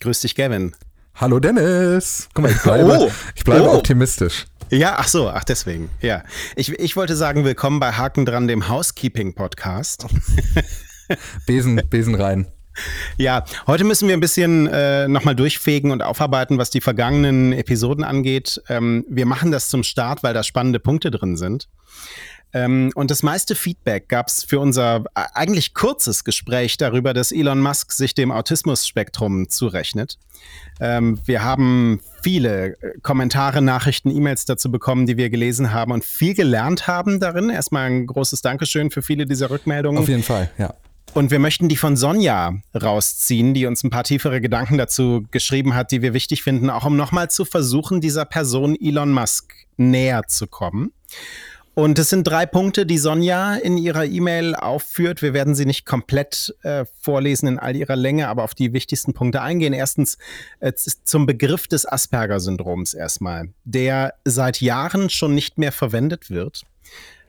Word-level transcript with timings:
Grüß 0.00 0.20
dich, 0.20 0.34
Gavin. 0.34 0.72
Hallo 1.14 1.40
Dennis. 1.40 2.30
Guck 2.32 2.44
mal, 2.44 2.52
ich 2.52 2.62
bleibe, 2.62 2.98
oh. 2.98 3.10
ich 3.34 3.44
bleibe 3.44 3.68
oh. 3.68 3.74
optimistisch. 3.74 4.46
Ja, 4.70 4.94
ach 4.96 5.08
so, 5.08 5.28
ach 5.28 5.44
deswegen. 5.44 5.90
Ja, 6.00 6.22
ich, 6.56 6.70
ich 6.70 6.96
wollte 6.96 7.14
sagen, 7.16 7.44
willkommen 7.44 7.80
bei 7.80 7.92
Haken 7.92 8.24
dran, 8.24 8.48
dem 8.48 8.66
Housekeeping-Podcast. 8.66 10.06
Besen, 11.46 11.82
Besen 11.90 12.14
rein. 12.14 12.46
Ja, 13.18 13.44
heute 13.66 13.84
müssen 13.84 14.08
wir 14.08 14.14
ein 14.14 14.20
bisschen 14.20 14.68
äh, 14.68 15.06
nochmal 15.06 15.36
durchfegen 15.36 15.90
und 15.90 16.02
aufarbeiten, 16.02 16.56
was 16.56 16.70
die 16.70 16.80
vergangenen 16.80 17.52
Episoden 17.52 18.02
angeht. 18.02 18.62
Ähm, 18.70 19.04
wir 19.06 19.26
machen 19.26 19.50
das 19.50 19.68
zum 19.68 19.82
Start, 19.82 20.22
weil 20.22 20.32
da 20.32 20.42
spannende 20.42 20.80
Punkte 20.80 21.10
drin 21.10 21.36
sind. 21.36 21.68
Ähm, 22.52 22.90
und 22.94 23.10
das 23.10 23.22
meiste 23.22 23.54
Feedback 23.54 24.08
gab 24.08 24.28
es 24.28 24.44
für 24.44 24.58
unser 24.58 25.04
äh, 25.14 25.22
eigentlich 25.34 25.74
kurzes 25.74 26.24
Gespräch 26.24 26.76
darüber, 26.76 27.14
dass 27.14 27.32
Elon 27.32 27.60
Musk 27.60 27.92
sich 27.92 28.14
dem 28.14 28.32
Autismus-Spektrum 28.32 29.48
zurechnet. 29.48 30.18
Ähm, 30.80 31.20
wir 31.26 31.44
haben 31.44 32.00
viele 32.22 32.76
äh, 32.80 32.98
Kommentare, 33.02 33.62
Nachrichten, 33.62 34.10
E-Mails 34.10 34.46
dazu 34.46 34.70
bekommen, 34.70 35.06
die 35.06 35.16
wir 35.16 35.30
gelesen 35.30 35.72
haben 35.72 35.92
und 35.92 36.04
viel 36.04 36.34
gelernt 36.34 36.86
haben 36.86 37.20
darin. 37.20 37.50
Erstmal 37.50 37.88
ein 37.88 38.06
großes 38.06 38.42
Dankeschön 38.42 38.90
für 38.90 39.02
viele 39.02 39.26
dieser 39.26 39.50
Rückmeldungen. 39.50 40.00
Auf 40.00 40.08
jeden 40.08 40.24
Fall, 40.24 40.50
ja. 40.58 40.74
Und 41.12 41.32
wir 41.32 41.40
möchten 41.40 41.68
die 41.68 41.76
von 41.76 41.96
Sonja 41.96 42.54
rausziehen, 42.80 43.52
die 43.52 43.66
uns 43.66 43.82
ein 43.82 43.90
paar 43.90 44.04
tiefere 44.04 44.40
Gedanken 44.40 44.78
dazu 44.78 45.26
geschrieben 45.32 45.74
hat, 45.74 45.90
die 45.90 46.02
wir 46.02 46.14
wichtig 46.14 46.42
finden, 46.44 46.70
auch 46.70 46.84
um 46.84 46.96
nochmal 46.96 47.28
zu 47.30 47.44
versuchen, 47.44 48.00
dieser 48.00 48.24
Person 48.24 48.76
Elon 48.80 49.12
Musk 49.12 49.52
näher 49.76 50.28
zu 50.28 50.46
kommen. 50.46 50.92
Und 51.74 51.98
es 51.98 52.10
sind 52.10 52.24
drei 52.24 52.46
Punkte, 52.46 52.84
die 52.84 52.98
Sonja 52.98 53.54
in 53.54 53.78
ihrer 53.78 54.04
E-Mail 54.04 54.54
aufführt. 54.54 55.22
Wir 55.22 55.32
werden 55.32 55.54
sie 55.54 55.66
nicht 55.66 55.86
komplett 55.86 56.54
äh, 56.62 56.84
vorlesen 57.00 57.46
in 57.46 57.58
all 57.58 57.76
ihrer 57.76 57.96
Länge, 57.96 58.28
aber 58.28 58.42
auf 58.42 58.54
die 58.54 58.72
wichtigsten 58.72 59.14
Punkte 59.14 59.40
eingehen. 59.40 59.72
Erstens 59.72 60.18
äh, 60.58 60.72
zum 60.74 61.26
Begriff 61.26 61.68
des 61.68 61.86
Asperger-Syndroms 61.86 62.92
erstmal, 62.94 63.50
der 63.64 64.14
seit 64.24 64.60
Jahren 64.60 65.10
schon 65.10 65.34
nicht 65.34 65.58
mehr 65.58 65.72
verwendet 65.72 66.28
wird. 66.28 66.64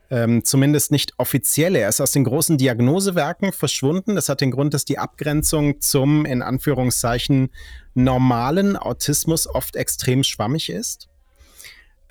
Ähm, 0.09 0.43
zumindest 0.43 0.91
nicht 0.91 1.13
offiziell. 1.17 1.75
Er 1.75 1.87
ist 1.87 2.01
aus 2.01 2.11
den 2.11 2.25
großen 2.25 2.57
Diagnosewerken 2.57 3.53
verschwunden. 3.53 4.15
Das 4.15 4.27
hat 4.27 4.41
den 4.41 4.51
Grund, 4.51 4.73
dass 4.73 4.83
die 4.83 4.97
Abgrenzung 4.97 5.79
zum, 5.79 6.25
in 6.25 6.41
Anführungszeichen, 6.41 7.51
normalen 7.93 8.75
Autismus 8.75 9.47
oft 9.47 9.77
extrem 9.77 10.23
schwammig 10.23 10.69
ist. 10.69 11.10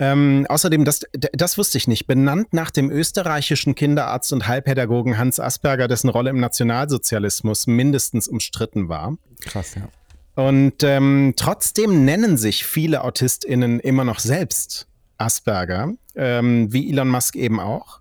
Ähm, 0.00 0.46
außerdem, 0.48 0.86
das, 0.86 1.02
das 1.12 1.58
wusste 1.58 1.76
ich 1.76 1.86
nicht, 1.86 2.06
benannt 2.06 2.54
nach 2.54 2.70
dem 2.70 2.90
österreichischen 2.90 3.74
Kinderarzt 3.74 4.32
und 4.32 4.48
Heilpädagogen 4.48 5.18
Hans 5.18 5.38
Asperger, 5.38 5.88
dessen 5.88 6.08
Rolle 6.08 6.30
im 6.30 6.40
Nationalsozialismus 6.40 7.66
mindestens 7.66 8.26
umstritten 8.26 8.88
war. 8.88 9.18
Krass, 9.42 9.74
ja. 9.74 9.88
Und 10.42 10.82
ähm, 10.82 11.34
trotzdem 11.36 12.06
nennen 12.06 12.38
sich 12.38 12.64
viele 12.64 13.04
AutistInnen 13.04 13.78
immer 13.78 14.04
noch 14.04 14.20
selbst 14.20 14.86
Asperger, 15.18 15.92
ähm, 16.14 16.72
wie 16.72 16.90
Elon 16.90 17.08
Musk 17.08 17.36
eben 17.36 17.60
auch. 17.60 17.99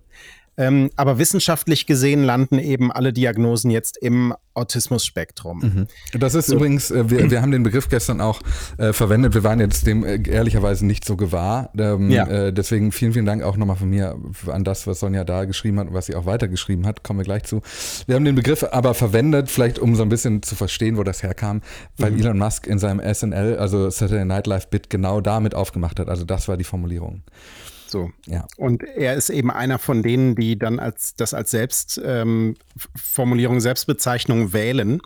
Ähm, 0.60 0.90
aber 0.98 1.18
wissenschaftlich 1.18 1.86
gesehen 1.86 2.22
landen 2.22 2.60
eben 2.60 2.92
alle 2.92 3.14
Diagnosen 3.14 3.72
jetzt 3.72 3.96
im 3.96 4.34
Autismus-Spektrum. 4.56 5.60
Mhm. 5.60 6.20
Das 6.20 6.36
ist 6.36 6.48
so. 6.48 6.56
übrigens, 6.56 6.92
äh, 6.92 7.10
wir, 7.10 7.32
wir 7.32 7.42
haben 7.42 7.52
den 7.52 7.64
Begriff 7.64 7.88
gestern 7.88 8.20
auch 8.20 8.42
äh, 8.78 8.92
verwendet. 8.92 9.34
Wir 9.34 9.46
waren 9.46 9.62
jetzt 9.62 9.88
dem 9.88 10.04
äh, 10.04 10.22
ehrlicherweise 10.30 10.86
nicht 10.86 11.06
so 11.06 11.16
gewahr. 11.16 11.72
Ähm, 11.78 12.12
ja. 12.12 12.28
äh, 12.28 12.54
deswegen 12.54 12.92
vielen, 12.92 13.14
vielen 13.14 13.26
Dank 13.26 13.42
auch 13.42 13.56
nochmal 13.56 13.78
von 13.78 13.90
mir 13.90 14.18
an 14.48 14.66
das, 14.66 14.86
was 14.86 15.00
Sonja 15.00 15.24
da 15.24 15.46
geschrieben 15.46 15.80
hat 15.80 15.88
und 15.88 15.94
was 15.94 16.08
sie 16.08 16.16
auch 16.16 16.26
weitergeschrieben 16.26 16.86
hat. 16.86 17.06
Kommen 17.06 17.20
wir 17.20 17.24
gleich 17.24 17.44
zu. 17.44 17.62
Wir 18.06 18.16
haben 18.16 18.26
den 18.26 18.36
Begriff 18.36 18.66
aber 18.70 18.94
verwendet, 18.94 19.50
vielleicht 19.50 19.80
um 19.80 19.96
so 19.96 20.04
ein 20.04 20.10
bisschen 20.10 20.44
zu 20.44 20.56
verstehen, 20.56 20.98
wo 20.98 21.04
das 21.04 21.24
herkam, 21.24 21.62
weil 21.98 22.12
mhm. 22.12 22.20
Elon 22.20 22.38
Musk 22.38 22.68
in 22.68 22.80
seinem 22.80 23.00
SNL, 23.00 23.56
also 23.58 23.90
Saturday 23.90 24.26
Night 24.26 24.46
Live 24.46 24.68
Bit, 24.68 24.90
genau 24.90 25.22
damit 25.22 25.56
aufgemacht 25.56 26.02
hat. 26.02 26.10
Also 26.10 26.26
das 26.26 26.50
war 26.50 26.58
die 26.58 26.66
Formulierung. 26.66 27.24
So. 27.90 28.12
Ja. 28.26 28.46
Und 28.58 28.84
er 28.84 29.16
ist 29.16 29.30
eben 29.30 29.52
einer 29.52 29.80
von 29.80 30.04
denen, 30.04 30.36
die 30.36 30.58
dann 30.58 30.80
als 30.80 31.16
das 31.16 31.34
als 31.34 31.52
Selbstformulierung, 31.52 33.56
ähm, 33.56 33.62
Selbstbezeichnung 33.62 34.54
wählen. 34.54 35.02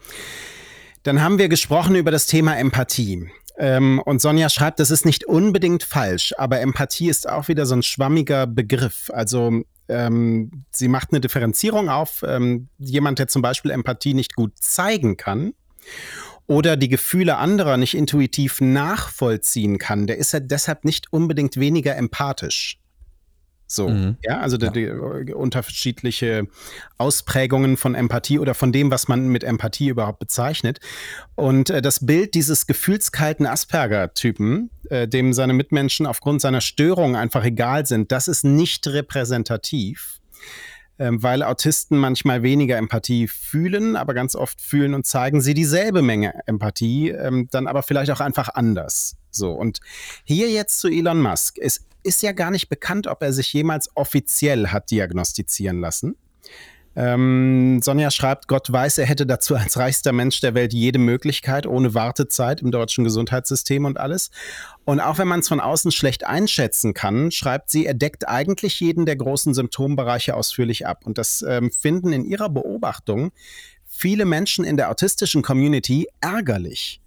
Dann 1.03 1.21
haben 1.21 1.37
wir 1.37 1.49
gesprochen 1.49 1.95
über 1.95 2.11
das 2.11 2.27
Thema 2.27 2.57
Empathie. 2.57 3.29
Ähm, 3.57 4.01
und 4.03 4.21
Sonja 4.21 4.49
schreibt, 4.49 4.79
das 4.79 4.89
ist 4.89 5.05
nicht 5.05 5.25
unbedingt 5.25 5.83
falsch, 5.83 6.33
aber 6.37 6.61
Empathie 6.61 7.09
ist 7.09 7.29
auch 7.29 7.47
wieder 7.47 7.65
so 7.65 7.75
ein 7.75 7.83
schwammiger 7.83 8.47
Begriff. 8.47 9.11
Also 9.13 9.63
ähm, 9.89 10.63
sie 10.71 10.87
macht 10.87 11.09
eine 11.11 11.21
Differenzierung 11.21 11.89
auf. 11.89 12.23
Ähm, 12.27 12.69
jemand, 12.79 13.19
der 13.19 13.27
zum 13.27 13.41
Beispiel 13.41 13.71
Empathie 13.71 14.13
nicht 14.13 14.35
gut 14.35 14.57
zeigen 14.57 15.17
kann 15.17 15.53
oder 16.47 16.77
die 16.77 16.89
Gefühle 16.89 17.37
anderer 17.37 17.77
nicht 17.77 17.95
intuitiv 17.95 18.61
nachvollziehen 18.61 19.77
kann, 19.77 20.07
der 20.07 20.17
ist 20.17 20.33
ja 20.33 20.39
deshalb 20.39 20.85
nicht 20.85 21.11
unbedingt 21.11 21.57
weniger 21.57 21.95
empathisch. 21.95 22.79
So, 23.65 23.89
mhm. 23.89 24.17
ja, 24.21 24.39
also 24.39 24.57
ja. 24.57 24.69
Die, 24.69 24.91
die, 25.25 25.33
unterschiedliche 25.33 26.47
Ausprägungen 26.97 27.75
von 27.75 27.95
Empathie 27.95 28.37
oder 28.37 28.53
von 28.53 28.71
dem, 28.71 28.91
was 28.91 29.07
man 29.07 29.29
mit 29.29 29.43
Empathie 29.43 29.87
überhaupt 29.87 30.19
bezeichnet. 30.19 30.79
Und 31.35 31.71
äh, 31.71 31.81
das 31.81 32.05
Bild 32.05 32.35
dieses 32.35 32.67
gefühlskalten 32.67 33.47
Asperger-Typen, 33.47 34.69
äh, 34.89 35.07
dem 35.07 35.33
seine 35.33 35.53
Mitmenschen 35.53 36.05
aufgrund 36.05 36.41
seiner 36.41 36.61
Störung 36.61 37.15
einfach 37.15 37.43
egal 37.45 37.87
sind, 37.87 38.11
das 38.11 38.27
ist 38.27 38.43
nicht 38.43 38.85
repräsentativ 38.87 40.19
weil 40.97 41.43
Autisten 41.43 41.97
manchmal 41.97 42.43
weniger 42.43 42.77
Empathie 42.77 43.27
fühlen, 43.27 43.95
aber 43.95 44.13
ganz 44.13 44.35
oft 44.35 44.61
fühlen 44.61 44.93
und 44.93 45.05
zeigen 45.05 45.41
sie 45.41 45.53
dieselbe 45.53 46.01
Menge 46.01 46.33
Empathie, 46.45 47.09
ähm, 47.09 47.47
dann 47.51 47.67
aber 47.67 47.83
vielleicht 47.83 48.11
auch 48.11 48.19
einfach 48.19 48.49
anders. 48.49 49.15
So, 49.31 49.51
und 49.51 49.79
hier 50.23 50.49
jetzt 50.49 50.79
zu 50.79 50.87
Elon 50.87 51.21
Musk. 51.21 51.57
Es 51.59 51.85
ist 52.03 52.21
ja 52.21 52.31
gar 52.33 52.51
nicht 52.51 52.69
bekannt, 52.69 53.07
ob 53.07 53.21
er 53.21 53.33
sich 53.33 53.51
jemals 53.53 53.89
offiziell 53.95 54.67
hat 54.67 54.91
diagnostizieren 54.91 55.79
lassen. 55.79 56.15
Ähm, 56.95 57.79
Sonja 57.81 58.11
schreibt, 58.11 58.47
Gott 58.47 58.71
weiß, 58.71 58.99
er 58.99 59.05
hätte 59.05 59.25
dazu 59.25 59.55
als 59.55 59.77
reichster 59.77 60.11
Mensch 60.11 60.41
der 60.41 60.53
Welt 60.53 60.73
jede 60.73 60.99
Möglichkeit, 60.99 61.65
ohne 61.65 61.93
Wartezeit 61.93 62.61
im 62.61 62.71
deutschen 62.71 63.03
Gesundheitssystem 63.03 63.85
und 63.85 63.99
alles. 63.99 64.29
Und 64.85 64.99
auch 64.99 65.17
wenn 65.17 65.27
man 65.27 65.39
es 65.39 65.47
von 65.47 65.59
außen 65.59 65.91
schlecht 65.91 66.25
einschätzen 66.25 66.93
kann, 66.93 67.31
schreibt 67.31 67.69
sie, 67.69 67.85
er 67.85 67.93
deckt 67.93 68.27
eigentlich 68.27 68.79
jeden 68.79 69.05
der 69.05 69.15
großen 69.15 69.53
Symptombereiche 69.53 70.35
ausführlich 70.35 70.85
ab. 70.85 71.01
Und 71.05 71.17
das 71.17 71.43
ähm, 71.47 71.71
finden 71.71 72.13
in 72.13 72.25
ihrer 72.25 72.49
Beobachtung 72.49 73.31
viele 73.87 74.25
Menschen 74.25 74.65
in 74.65 74.77
der 74.77 74.89
autistischen 74.89 75.41
Community 75.41 76.07
ärgerlich. 76.21 77.02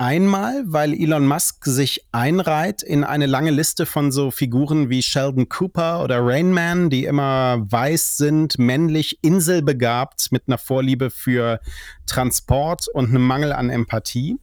Einmal, 0.00 0.62
weil 0.64 0.94
Elon 0.94 1.26
Musk 1.26 1.66
sich 1.66 2.06
einreiht 2.10 2.82
in 2.82 3.04
eine 3.04 3.26
lange 3.26 3.50
Liste 3.50 3.84
von 3.84 4.10
so 4.10 4.30
Figuren 4.30 4.88
wie 4.88 5.02
Sheldon 5.02 5.50
Cooper 5.50 6.02
oder 6.02 6.24
Rain 6.24 6.54
Man, 6.54 6.88
die 6.88 7.04
immer 7.04 7.58
weiß 7.70 8.16
sind, 8.16 8.58
männlich, 8.58 9.18
inselbegabt, 9.20 10.32
mit 10.32 10.44
einer 10.46 10.56
Vorliebe 10.56 11.10
für 11.10 11.60
Transport 12.06 12.88
und 12.88 13.10
einem 13.10 13.26
Mangel 13.26 13.52
an 13.52 13.68
Empathie. 13.68 14.38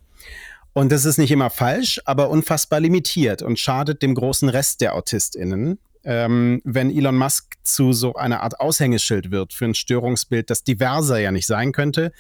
Und 0.74 0.92
das 0.92 1.06
ist 1.06 1.18
nicht 1.18 1.32
immer 1.32 1.50
falsch, 1.50 2.00
aber 2.06 2.30
unfassbar 2.30 2.80
limitiert 2.80 3.42
und 3.42 3.58
schadet 3.58 4.04
dem 4.04 4.14
großen 4.14 4.50
Rest 4.50 4.82
der 4.82 4.94
AutistInnen, 4.94 5.80
ähm, 6.08 6.62
wenn 6.64 6.90
Elon 6.90 7.18
Musk 7.18 7.56
zu 7.64 7.92
so 7.92 8.16
einer 8.16 8.42
Art 8.42 8.62
Aushängeschild 8.62 9.30
wird 9.30 9.52
für 9.52 9.66
ein 9.66 9.74
Störungsbild, 9.74 10.50
das 10.50 10.64
diverser 10.64 11.20
ja 11.20 11.34
nicht 11.34 11.46
sein 11.46 11.74
könnte, 11.74 12.14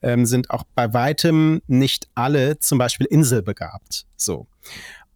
ähm, 0.00 0.26
sind 0.26 0.50
auch 0.50 0.62
bei 0.76 0.94
weitem 0.94 1.60
nicht 1.66 2.08
alle 2.14 2.60
zum 2.60 2.78
Beispiel 2.78 3.08
inselbegabt. 3.08 4.06
So. 4.16 4.46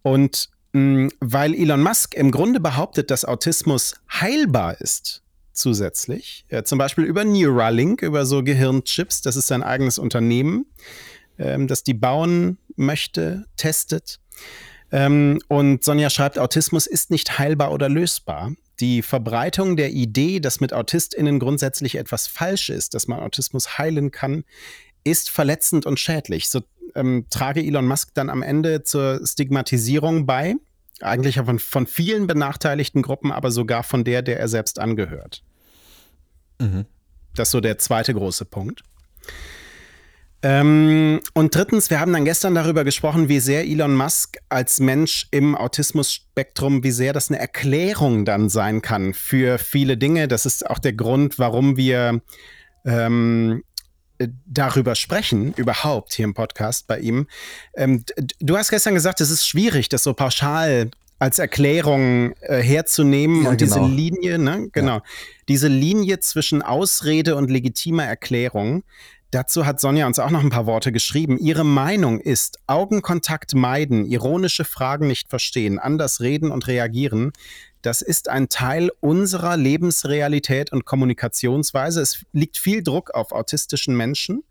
Und 0.01 0.49
mh, 0.73 0.81
mm, 0.81 1.11
weil 1.21 1.55
Elon 1.55 1.81
Musk 1.81 2.15
im 2.15 2.31
Grunde 2.31 2.59
behauptet, 2.59 3.11
dass 3.11 3.23
Autismus 3.23 3.95
heilbar 4.11 4.81
ist, 4.81 5.23
zusätzlich, 5.53 6.45
äh, 6.49 6.63
zum 6.63 6.77
Beispiel 6.77 7.05
über 7.05 7.23
Neuralink, 7.23 8.01
über 8.01 8.25
so 8.25 8.43
Gehirnchips, 8.43 9.21
das 9.21 9.37
ist 9.37 9.47
sein 9.47 9.63
eigenes 9.63 9.97
Unternehmen, 9.97 10.65
ähm, 11.39 11.67
das 11.67 11.83
die 11.83 11.93
bauen 11.93 12.57
möchte, 12.75 13.45
testet. 13.55 14.19
Ähm, 14.91 15.39
und 15.47 15.83
Sonja 15.83 16.09
schreibt, 16.09 16.39
Autismus 16.39 16.87
ist 16.87 17.11
nicht 17.11 17.39
heilbar 17.39 17.71
oder 17.71 17.89
lösbar. 17.89 18.53
Die 18.79 19.01
Verbreitung 19.01 19.75
der 19.75 19.91
Idee, 19.91 20.39
dass 20.39 20.59
mit 20.59 20.71
AutistInnen 20.71 21.39
grundsätzlich 21.39 21.95
etwas 21.95 22.27
falsch 22.27 22.69
ist, 22.69 22.93
dass 22.93 23.07
man 23.07 23.19
Autismus 23.19 23.77
heilen 23.77 24.11
kann, 24.11 24.43
ist 25.03 25.29
verletzend 25.29 25.85
und 25.85 25.99
schädlich. 25.99 26.47
So 26.49 26.61
ähm, 26.95 27.25
trage 27.29 27.61
Elon 27.61 27.87
Musk 27.87 28.13
dann 28.13 28.29
am 28.29 28.43
Ende 28.43 28.83
zur 28.83 29.25
Stigmatisierung 29.25 30.25
bei, 30.25 30.55
eigentlich 31.01 31.37
von, 31.37 31.59
von 31.59 31.87
vielen 31.87 32.27
benachteiligten 32.27 33.01
Gruppen, 33.01 33.31
aber 33.31 33.51
sogar 33.51 33.83
von 33.83 34.03
der, 34.03 34.21
der 34.21 34.39
er 34.39 34.47
selbst 34.47 34.79
angehört. 34.79 35.43
Mhm. 36.59 36.85
Das 37.35 37.49
ist 37.49 37.51
so 37.51 37.61
der 37.61 37.77
zweite 37.77 38.13
große 38.13 38.45
Punkt. 38.45 38.83
Ähm, 40.43 41.19
und 41.33 41.55
drittens, 41.55 41.89
wir 41.89 41.99
haben 41.99 42.13
dann 42.13 42.25
gestern 42.25 42.53
darüber 42.53 42.83
gesprochen, 42.83 43.27
wie 43.27 43.39
sehr 43.39 43.65
Elon 43.65 43.95
Musk 43.95 44.37
als 44.49 44.79
Mensch 44.79 45.27
im 45.31 45.55
Autismus-Spektrum, 45.55 46.83
wie 46.83 46.91
sehr 46.91 47.11
das 47.11 47.29
eine 47.29 47.39
Erklärung 47.39 48.23
dann 48.23 48.49
sein 48.49 48.81
kann 48.81 49.13
für 49.13 49.57
viele 49.57 49.97
Dinge. 49.97 50.27
Das 50.27 50.45
ist 50.45 50.69
auch 50.69 50.79
der 50.79 50.93
Grund, 50.93 51.39
warum 51.39 51.75
wir 51.75 52.21
ähm, 52.85 53.63
äh, 54.19 54.27
darüber 54.45 54.95
sprechen, 54.95 55.53
überhaupt 55.53 56.13
hier 56.13 56.25
im 56.25 56.35
Podcast 56.35 56.87
bei 56.87 56.99
ihm. 56.99 57.27
Ähm, 57.75 58.03
du 58.39 58.57
hast 58.57 58.69
gestern 58.69 58.93
gesagt, 58.93 59.21
es 59.21 59.31
ist 59.31 59.47
schwierig, 59.47 59.89
das 59.89 60.03
so 60.03 60.13
pauschal 60.13 60.91
als 61.19 61.39
Erklärung 61.39 62.33
äh, 62.41 62.61
herzunehmen 62.61 63.43
ja, 63.43 63.49
und 63.49 63.57
genau. 63.57 63.75
diese 63.75 63.95
Linie, 63.95 64.37
ne, 64.37 64.69
genau, 64.71 64.97
ja. 64.97 65.03
diese 65.47 65.67
Linie 65.67 66.19
zwischen 66.19 66.61
Ausrede 66.61 67.35
und 67.35 67.49
legitimer 67.49 68.05
Erklärung. 68.05 68.83
Dazu 69.31 69.65
hat 69.65 69.81
Sonja 69.81 70.07
uns 70.07 70.19
auch 70.19 70.29
noch 70.29 70.41
ein 70.41 70.49
paar 70.49 70.67
Worte 70.67 70.93
geschrieben. 70.93 71.37
Ihre 71.37 71.65
Meinung 71.65 72.21
ist, 72.21 72.59
Augenkontakt 72.65 73.55
meiden, 73.55 74.05
ironische 74.05 74.63
Fragen 74.63 75.07
nicht 75.07 75.29
verstehen, 75.29 75.79
anders 75.79 76.21
reden 76.21 76.49
und 76.49 76.67
reagieren. 76.67 77.33
Das 77.81 78.01
ist 78.01 78.29
ein 78.29 78.49
Teil 78.49 78.89
unserer 79.01 79.55
Lebensrealität 79.57 80.71
und 80.71 80.85
Kommunikationsweise. 80.85 82.01
Es 82.01 82.25
liegt 82.31 82.57
viel 82.57 82.83
Druck 82.83 83.11
auf 83.11 83.33
autistischen 83.33 83.95
Menschen, 83.95 84.43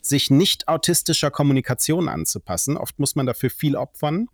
sich 0.00 0.30
nicht 0.30 0.68
autistischer 0.68 1.30
Kommunikation 1.30 2.08
anzupassen. 2.08 2.76
Oft 2.76 2.98
muss 2.98 3.16
man 3.16 3.26
dafür 3.26 3.50
viel 3.50 3.76
opfern. 3.76 4.28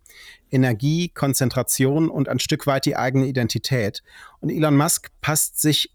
Energie, 0.49 1.09
Konzentration 1.09 2.09
und 2.09 2.29
ein 2.29 2.39
Stück 2.39 2.67
weit 2.67 2.85
die 2.85 2.95
eigene 2.95 3.27
Identität. 3.27 4.03
Und 4.39 4.49
Elon 4.49 4.77
Musk 4.77 5.09
passt 5.21 5.59
sich 5.59 5.91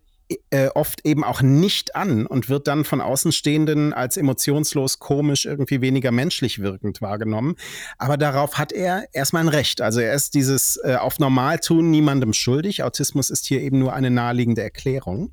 äh, 0.51 0.69
oft 0.69 1.05
eben 1.07 1.25
auch 1.25 1.43
nicht 1.43 1.97
an 1.97 2.27
und 2.27 2.49
wird 2.49 2.69
dann 2.69 2.85
von 2.85 3.01
Außenstehenden 3.01 3.93
als 3.93 4.17
emotionslos, 4.17 4.99
komisch, 4.99 5.47
irgendwie 5.47 5.81
weniger 5.81 6.11
menschlich 6.11 6.61
wirkend 6.61 7.01
wahrgenommen. 7.03 7.57
Aber 7.99 8.17
darauf 8.17 8.59
hat 8.59 8.73
er 8.73 9.07
erstmal 9.13 9.45
ein 9.45 9.49
Recht. 9.49 9.81
Also 9.81 10.01
er 10.01 10.15
ist 10.15 10.35
dieses 10.35 10.77
äh, 10.85 10.97
auf 10.97 11.19
Normaltun 11.19 11.91
niemandem 11.91 12.33
schuldig. 12.33 12.83
Autismus 12.83 13.31
ist 13.31 13.47
hier 13.47 13.61
eben 13.61 13.79
nur 13.79 13.93
eine 13.93 14.11
naheliegende 14.11 14.63
Erklärung. 14.63 15.31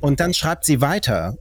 Und 0.00 0.20
dann 0.20 0.34
schreibt 0.34 0.64
sie 0.64 0.80
weiter. 0.80 1.36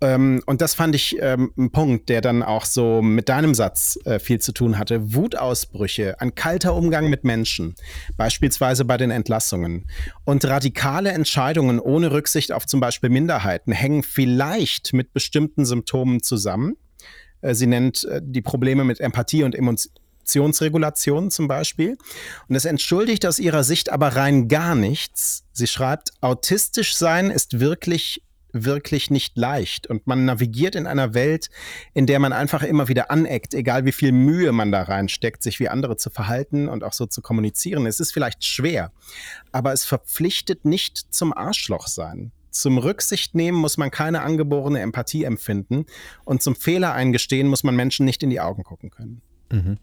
Ähm, 0.00 0.42
und 0.46 0.60
das 0.60 0.74
fand 0.74 0.94
ich 0.94 1.16
ähm, 1.20 1.52
ein 1.58 1.70
Punkt, 1.70 2.08
der 2.08 2.20
dann 2.20 2.42
auch 2.42 2.64
so 2.64 3.02
mit 3.02 3.28
deinem 3.28 3.54
Satz 3.54 3.98
äh, 4.04 4.18
viel 4.18 4.40
zu 4.40 4.52
tun 4.52 4.78
hatte. 4.78 5.14
Wutausbrüche, 5.14 6.20
ein 6.20 6.34
kalter 6.34 6.74
Umgang 6.74 7.10
mit 7.10 7.24
Menschen, 7.24 7.74
beispielsweise 8.16 8.84
bei 8.84 8.96
den 8.96 9.10
Entlassungen. 9.10 9.86
Und 10.24 10.44
radikale 10.44 11.10
Entscheidungen 11.10 11.80
ohne 11.80 12.12
Rücksicht 12.12 12.52
auf 12.52 12.66
zum 12.66 12.80
Beispiel 12.80 13.10
Minderheiten 13.10 13.72
hängen 13.72 14.02
vielleicht 14.02 14.92
mit 14.92 15.12
bestimmten 15.12 15.64
Symptomen 15.64 16.22
zusammen. 16.22 16.76
Äh, 17.40 17.54
sie 17.54 17.66
nennt 17.66 18.04
äh, 18.04 18.20
die 18.22 18.42
Probleme 18.42 18.84
mit 18.84 19.00
Empathie 19.00 19.42
und 19.42 19.56
Emotionsregulation 19.56 21.32
zum 21.32 21.48
Beispiel. 21.48 21.98
Und 22.48 22.54
es 22.54 22.64
entschuldigt 22.64 23.26
aus 23.26 23.40
ihrer 23.40 23.64
Sicht 23.64 23.90
aber 23.90 24.14
rein 24.14 24.46
gar 24.46 24.76
nichts. 24.76 25.44
Sie 25.52 25.66
schreibt, 25.66 26.12
autistisch 26.20 26.94
sein 26.94 27.30
ist 27.30 27.58
wirklich 27.58 28.22
wirklich 28.52 29.10
nicht 29.10 29.36
leicht. 29.36 29.86
Und 29.86 30.06
man 30.06 30.24
navigiert 30.24 30.74
in 30.74 30.86
einer 30.86 31.14
Welt, 31.14 31.50
in 31.94 32.06
der 32.06 32.18
man 32.18 32.32
einfach 32.32 32.62
immer 32.62 32.88
wieder 32.88 33.10
aneckt, 33.10 33.54
egal 33.54 33.84
wie 33.84 33.92
viel 33.92 34.12
Mühe 34.12 34.52
man 34.52 34.72
da 34.72 34.82
reinsteckt, 34.82 35.42
sich 35.42 35.60
wie 35.60 35.68
andere 35.68 35.96
zu 35.96 36.10
verhalten 36.10 36.68
und 36.68 36.84
auch 36.84 36.92
so 36.92 37.06
zu 37.06 37.22
kommunizieren. 37.22 37.86
Es 37.86 38.00
ist 38.00 38.12
vielleicht 38.12 38.44
schwer, 38.44 38.92
aber 39.52 39.72
es 39.72 39.84
verpflichtet 39.84 40.64
nicht 40.64 41.12
zum 41.14 41.36
Arschloch 41.36 41.86
sein. 41.86 42.32
Zum 42.50 42.78
Rücksicht 42.78 43.34
nehmen 43.34 43.58
muss 43.58 43.76
man 43.76 43.90
keine 43.90 44.22
angeborene 44.22 44.80
Empathie 44.80 45.24
empfinden 45.24 45.84
und 46.24 46.42
zum 46.42 46.56
Fehler 46.56 46.92
eingestehen 46.94 47.46
muss 47.46 47.62
man 47.62 47.76
Menschen 47.76 48.06
nicht 48.06 48.22
in 48.22 48.30
die 48.30 48.40
Augen 48.40 48.64
gucken 48.64 48.90
können. 48.90 49.20
Mhm. 49.52 49.78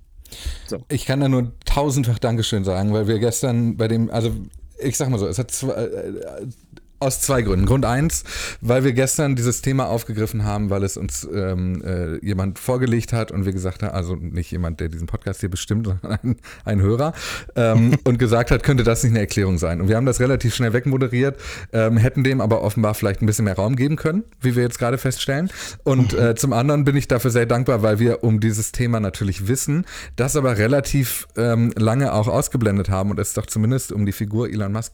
So. 0.66 0.84
Ich 0.90 1.06
kann 1.06 1.20
da 1.20 1.30
nur 1.30 1.54
tausendfach 1.66 2.20
Dankeschön 2.20 2.64
sagen, 2.64 2.92
weil 2.94 3.08
wir 3.08 3.20
gestern 3.20 3.78
bei 3.78 3.88
dem, 3.88 4.10
also 4.10 4.36
ich 4.80 4.98
sag 4.98 5.10
mal 5.10 5.20
so, 5.20 5.28
es 5.28 5.38
hat 5.38 5.52
zwei, 5.52 5.74
äh, 5.74 6.48
aus 7.00 7.22
zwei 7.22 7.42
Gründen. 7.42 7.66
Grund 7.66 7.86
eins, 7.86 8.24
weil 8.62 8.84
wir 8.84 8.94
gestern 8.94 9.36
dieses 9.36 9.62
Thema 9.62 9.88
aufgegriffen 9.88 10.46
haben, 10.46 10.70
weil 10.70 10.84
es 10.84 10.98
uns 10.98 11.28
ähm, 11.32 11.84
äh, 11.84 12.26
jemand 12.26 12.60
vorgelegt 12.60 13.14
hat 13.14 13.32
und 13.32 13.46
wir 13.46 13.54
gesagt 13.54 13.84
haben, 13.84 13.94
also 13.94 14.16
nicht 14.16 14.52
jemand, 14.52 14.80
der 14.80 14.90
diesen 14.90 15.08
Podcast 15.08 15.42
hier 15.42 15.50
bestimmt, 15.50 15.86
sondern 16.02 16.20
ein, 16.24 16.36
ein 16.64 16.82
Hörer, 16.82 17.14
ähm, 17.56 17.98
und 18.06 18.18
gesagt 18.20 18.52
hat, 18.52 18.64
könnte 18.64 18.84
das 18.84 19.04
nicht 19.04 19.12
eine 19.12 19.20
Erklärung 19.20 19.58
sein. 19.58 19.82
Und 19.82 19.90
wir 19.90 19.96
haben 19.96 20.06
das 20.06 20.20
relativ 20.20 20.56
schnell 20.56 20.74
wegmoderiert, 20.74 21.40
ähm, 21.74 21.98
hätten 21.98 22.24
dem 22.24 22.42
aber 22.42 22.62
offenbar 22.62 22.94
vielleicht 22.94 23.22
ein 23.22 23.26
bisschen 23.26 23.46
mehr 23.46 23.56
Raum 23.56 23.76
geben 23.76 23.96
können, 23.96 24.24
wie 24.42 24.56
wir 24.56 24.64
jetzt 24.64 24.80
gerade 24.80 24.98
feststellen. 24.98 25.50
Und 25.84 26.14
äh, 26.18 26.36
zum 26.36 26.54
anderen 26.54 26.86
bin 26.86 26.96
ich 26.96 27.08
dafür 27.08 27.32
sehr 27.32 27.46
dankbar, 27.46 27.82
weil 27.84 28.00
wir 28.00 28.24
um 28.24 28.40
dieses 28.40 28.72
Thema 28.72 29.00
natürlich 29.00 29.48
wissen, 29.48 29.86
das 30.16 30.36
aber 30.36 30.58
relativ 30.58 31.28
ähm, 31.36 31.72
lange 31.78 32.14
auch 32.14 32.28
ausgeblendet 32.28 32.90
haben 32.90 33.12
und 33.12 33.20
es 33.20 33.34
doch 33.34 33.46
zumindest 33.46 33.92
um 33.92 34.06
die 34.06 34.12
Figur 34.12 34.50
Elon 34.50 34.72
Musk 34.72 34.94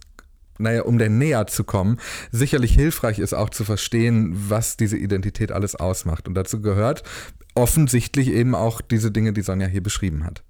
naja, 0.57 0.83
um 0.83 0.97
denn 0.97 1.17
näher 1.17 1.47
zu 1.47 1.63
kommen, 1.63 1.99
sicherlich 2.31 2.73
hilfreich 2.73 3.19
ist 3.19 3.33
auch 3.33 3.49
zu 3.49 3.63
verstehen, 3.63 4.33
was 4.49 4.77
diese 4.77 4.97
Identität 4.97 5.51
alles 5.51 5.75
ausmacht. 5.75 6.27
Und 6.27 6.35
dazu 6.35 6.61
gehört 6.61 7.03
offensichtlich 7.55 8.29
eben 8.29 8.55
auch 8.55 8.81
diese 8.81 9.11
Dinge, 9.11 9.33
die 9.33 9.41
Sonja 9.41 9.67
hier 9.67 9.83
beschrieben 9.83 10.23
hat. 10.23 10.43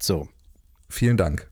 So. 0.00 0.28
Vielen 0.88 1.16
Dank. 1.16 1.48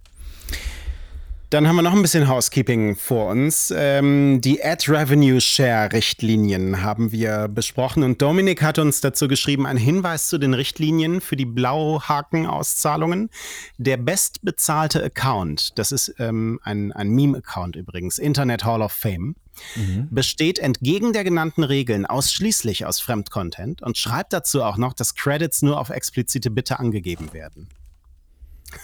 Dann 1.55 1.69
haben 1.69 1.77
wir 1.77 1.83
noch 1.83 1.93
ein 1.93 2.03
bisschen 2.03 2.27
Housekeeping 2.27 2.97
vor 2.97 3.31
uns. 3.31 3.73
Ähm, 3.77 4.41
die 4.41 4.61
Ad 4.61 4.91
Revenue 4.91 5.41
Share 5.41 5.93
Richtlinien 5.93 6.83
haben 6.83 7.13
wir 7.13 7.47
besprochen 7.47 8.03
und 8.03 8.21
Dominik 8.21 8.61
hat 8.61 8.81
uns 8.81 9.01
dazu 9.01 9.29
geschrieben, 9.29 9.65
ein 9.65 9.77
Hinweis 9.77 10.27
zu 10.27 10.39
den 10.39 10.53
Richtlinien 10.53 11.21
für 11.21 11.37
die 11.37 11.45
Blauhaken-Auszahlungen. 11.45 13.31
Der 13.79 13.99
bestbezahlte 13.99 15.05
Account, 15.05 15.79
das 15.79 15.93
ist 15.93 16.17
ähm, 16.19 16.59
ein, 16.65 16.91
ein 16.91 17.11
Meme-Account 17.11 17.77
übrigens, 17.77 18.19
Internet 18.19 18.65
Hall 18.65 18.83
of 18.83 18.91
Fame, 18.91 19.37
mhm. 19.77 20.09
besteht 20.11 20.59
entgegen 20.59 21.13
der 21.13 21.23
genannten 21.23 21.63
Regeln 21.63 22.05
ausschließlich 22.05 22.85
aus 22.85 22.99
Fremdcontent 22.99 23.81
und 23.81 23.97
schreibt 23.97 24.33
dazu 24.33 24.65
auch 24.65 24.77
noch, 24.77 24.93
dass 24.93 25.15
Credits 25.15 25.63
nur 25.63 25.79
auf 25.79 25.91
explizite 25.91 26.51
Bitte 26.51 26.81
angegeben 26.81 27.33
werden. 27.33 27.69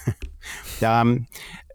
da, 0.80 1.04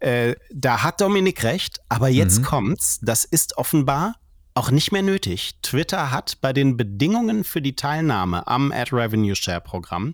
äh, 0.05 0.35
da 0.51 0.83
hat 0.83 1.01
Dominik 1.01 1.43
recht, 1.43 1.81
aber 1.89 2.09
jetzt 2.09 2.39
mhm. 2.39 2.43
kommt's. 2.43 2.99
Das 3.01 3.25
ist 3.25 3.57
offenbar 3.57 4.15
auch 4.53 4.69
nicht 4.69 4.91
mehr 4.91 5.01
nötig. 5.01 5.59
Twitter 5.63 6.11
hat 6.11 6.37
bei 6.41 6.53
den 6.53 6.77
Bedingungen 6.77 7.43
für 7.43 7.61
die 7.61 7.75
Teilnahme 7.75 8.47
am 8.47 8.71
Ad 8.71 8.95
Revenue 8.95 9.35
Share 9.35 9.61
Programm 9.61 10.13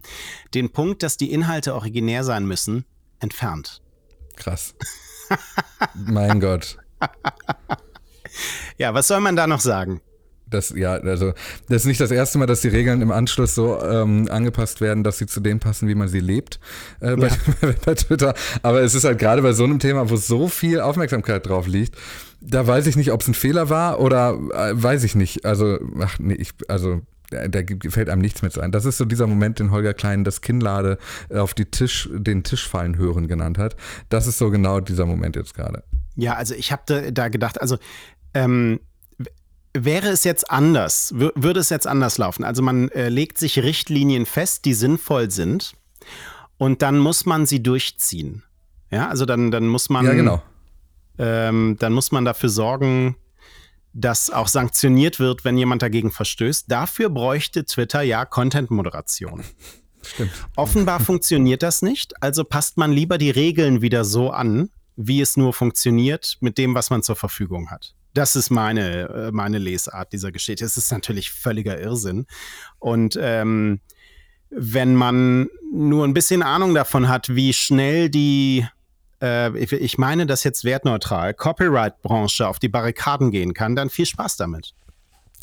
den 0.54 0.72
Punkt, 0.72 1.04
dass 1.04 1.18
die 1.18 1.32
Inhalte 1.32 1.76
originär 1.76 2.24
sein 2.24 2.46
müssen, 2.46 2.86
entfernt. 3.20 3.82
Krass. 4.38 4.74
mein 5.94 6.40
Gott. 6.40 6.78
Ja, 8.78 8.94
was 8.94 9.10
soll 9.10 9.20
man 9.20 9.36
da 9.36 9.46
noch 9.46 9.60
sagen? 9.60 10.00
Das, 10.52 10.74
ja, 10.76 10.94
also 10.94 11.34
das 11.70 11.84
ist 11.84 11.86
nicht 11.86 12.02
das 12.02 12.12
erste 12.12 12.38
Mal, 12.38 12.46
dass 12.46 12.62
die 12.62 12.68
Regeln 12.68 13.02
im 13.02 13.12
Anschluss 13.12 13.56
so 13.56 13.82
ähm, 13.82 14.28
angepasst 14.30 14.82
werden, 14.82 15.04
dass 15.04 15.18
sie 15.18 15.26
zu 15.26 15.40
dem 15.40 15.60
passen, 15.60 15.88
wie 15.88 15.96
man 15.96 16.10
sie 16.10 16.20
lebt 16.20 16.60
äh, 17.00 17.16
bei, 17.16 17.28
ja. 17.28 17.74
bei, 17.86 17.96
Twitter. 17.96 18.36
Aber 18.62 18.82
es 18.82 18.94
ist 18.94 19.06
halt 19.06 19.18
gerade 19.18 19.42
bei 19.42 19.54
so 19.54 19.64
einem 19.64 19.80
Thema, 19.80 20.10
wo 20.10 20.18
so 20.18 20.48
viel 20.48 20.82
Aufmerksamkeit 20.82 21.48
drauf 21.48 21.68
liegt, 21.68 21.96
da 22.42 22.68
weiß 22.68 22.88
ich 22.88 22.96
nicht, 22.96 23.12
ob 23.12 23.22
es 23.22 23.28
ein 23.28 23.34
Fehler 23.34 23.70
war 23.70 24.00
oder 24.00 24.38
äh, 24.54 24.72
weiß 24.74 25.04
ich 25.04 25.16
nicht. 25.16 25.46
Also, 25.46 25.80
ach 26.00 26.20
nee, 26.20 26.34
ich, 26.34 26.52
also 26.68 27.02
da, 27.30 27.48
da 27.48 27.62
fällt 27.90 28.10
einem 28.10 28.22
nichts 28.22 28.42
mit 28.42 28.58
ein. 28.60 28.72
Das 28.72 28.86
ist 28.86 28.98
so 28.98 29.06
dieser 29.06 29.28
Moment, 29.28 29.60
den 29.60 29.72
Holger 29.72 29.94
Klein 29.94 30.24
das 30.24 30.42
Kinnlade 30.42 30.98
auf 31.30 31.54
die 31.54 31.66
Tisch, 31.66 32.10
den 32.12 32.44
Tisch 32.44 32.68
fallen 32.68 32.98
hören 32.98 33.28
genannt 33.28 33.58
hat. 33.58 33.76
Das 34.10 34.28
ist 34.28 34.38
so 34.38 34.50
genau 34.50 34.82
dieser 34.82 35.06
Moment 35.06 35.36
jetzt 35.36 35.54
gerade. 35.54 35.84
Ja, 36.16 36.36
also 36.36 36.54
ich 36.54 36.72
habe 36.72 37.12
da 37.12 37.30
gedacht, 37.30 37.62
also 37.62 37.78
ähm, 38.34 38.80
Wäre 39.74 40.10
es 40.10 40.26
jetzt 40.26 40.50
anders, 40.50 41.14
würde 41.16 41.60
es 41.60 41.70
jetzt 41.70 41.88
anders 41.88 42.18
laufen? 42.18 42.44
Also 42.44 42.62
man 42.62 42.90
äh, 42.90 43.10
legt 43.10 43.38
sich 43.38 43.60
Richtlinien 43.60 44.26
fest, 44.26 44.66
die 44.66 44.74
sinnvoll 44.74 45.32
sind 45.32 45.74
und 46.58 46.82
dann 46.82 47.00
muss 47.00 47.26
man 47.26 47.46
sie 47.46 47.64
durchziehen. 47.64 48.44
Ja, 48.92 49.08
also 49.08 49.26
dann, 49.26 49.50
dann 49.50 49.68
muss 49.68 49.90
man. 49.90 50.06
Ja, 50.06 50.14
genau. 50.14 50.44
Ähm, 51.18 51.78
dann 51.80 51.94
muss 51.94 52.12
man 52.12 52.26
dafür 52.26 52.50
sorgen, 52.50 53.16
dass 53.94 54.30
auch 54.30 54.48
sanktioniert 54.48 55.20
wird, 55.20 55.46
wenn 55.46 55.58
jemand 55.58 55.82
dagegen 55.82 56.12
verstößt. 56.12 56.70
Dafür 56.70 57.10
bräuchte 57.10 57.66
Twitter 57.66 58.02
ja 58.02 58.26
Content-Moderation. 58.26 59.44
Stimmt. 60.02 60.32
Offenbar 60.56 61.00
funktioniert 61.04 61.64
das 61.64 61.82
nicht, 61.82 62.22
also 62.22 62.44
passt 62.44 62.78
man 62.78 62.92
lieber 62.92 63.18
die 63.18 63.30
Regeln 63.30 63.82
wieder 63.82 64.04
so 64.04 64.32
an, 64.32 64.70
wie 64.96 65.22
es 65.22 65.38
nur 65.38 65.54
funktioniert 65.54 66.38
mit 66.42 66.58
dem, 66.58 66.76
was 66.76 66.90
man 66.90 67.04
zur 67.04 67.16
Verfügung 67.16 67.70
hat. 67.70 67.96
Das 68.14 68.36
ist 68.36 68.50
meine, 68.50 69.10
äh, 69.10 69.32
meine 69.32 69.58
Lesart 69.58 70.12
dieser 70.14 70.32
Geschichte. 70.32 70.66
Es 70.66 70.78
ist 70.78 70.92
natürlich 70.92 71.32
völliger 71.32 71.80
Irrsinn. 71.80 72.26
Und 72.80 73.18
ähm, 73.22 73.80
wenn 74.50 74.96
man 74.96 75.48
nur 75.72 76.06
ein 76.06 76.14
bisschen 76.14 76.44
Ahnung 76.44 76.74
davon 76.74 77.08
hat, 77.08 77.34
wie 77.34 77.54
schnell 77.54 78.10
die, 78.10 78.68
äh, 79.22 79.58
ich 79.58 79.98
meine 79.98 80.26
das 80.26 80.44
jetzt 80.44 80.64
wertneutral, 80.64 81.34
Copyright-Branche 81.34 82.48
auf 82.48 82.60
die 82.60 82.70
Barrikaden 82.70 83.32
gehen 83.32 83.54
kann, 83.54 83.76
dann 83.76 83.90
viel 83.90 84.06
Spaß 84.06 84.36
damit. 84.36 84.74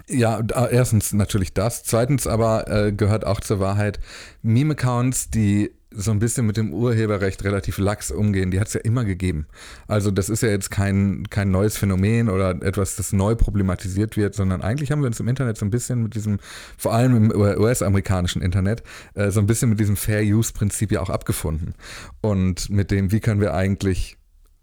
Ja, 0.06 0.40
erstens 0.70 1.12
natürlich 1.12 1.52
das. 1.52 1.82
Zweitens 1.82 2.26
aber 2.26 2.68
äh, 2.68 2.92
gehört 2.92 3.26
auch 3.26 3.40
zur 3.40 3.60
Wahrheit, 3.60 3.98
Meme-Accounts, 4.42 5.30
die 5.30 5.72
so 5.90 6.10
ein 6.10 6.18
bisschen 6.18 6.46
mit 6.46 6.56
dem 6.56 6.72
Urheberrecht 6.72 7.42
relativ 7.44 7.78
lax 7.78 8.10
umgehen. 8.10 8.50
Die 8.50 8.60
hat 8.60 8.68
es 8.68 8.74
ja 8.74 8.80
immer 8.80 9.04
gegeben. 9.04 9.46
Also 9.86 10.10
das 10.10 10.28
ist 10.28 10.42
ja 10.42 10.50
jetzt 10.50 10.70
kein, 10.70 11.24
kein 11.30 11.50
neues 11.50 11.78
Phänomen 11.78 12.28
oder 12.28 12.50
etwas, 12.62 12.96
das 12.96 13.12
neu 13.12 13.34
problematisiert 13.34 14.16
wird, 14.16 14.34
sondern 14.34 14.62
eigentlich 14.62 14.90
haben 14.90 15.00
wir 15.00 15.06
uns 15.06 15.20
im 15.20 15.28
Internet 15.28 15.56
so 15.56 15.64
ein 15.64 15.70
bisschen 15.70 16.02
mit 16.02 16.14
diesem, 16.14 16.38
vor 16.76 16.92
allem 16.92 17.16
im 17.16 17.30
US-amerikanischen 17.30 18.42
Internet, 18.42 18.82
äh, 19.14 19.30
so 19.30 19.40
ein 19.40 19.46
bisschen 19.46 19.70
mit 19.70 19.80
diesem 19.80 19.96
Fair-Use-Prinzip 19.96 20.92
ja 20.92 21.00
auch 21.00 21.10
abgefunden. 21.10 21.74
Und 22.20 22.68
mit 22.68 22.90
dem, 22.90 23.10
wie 23.10 23.20
können 23.20 23.40
wir 23.40 23.54
eigentlich 23.54 24.18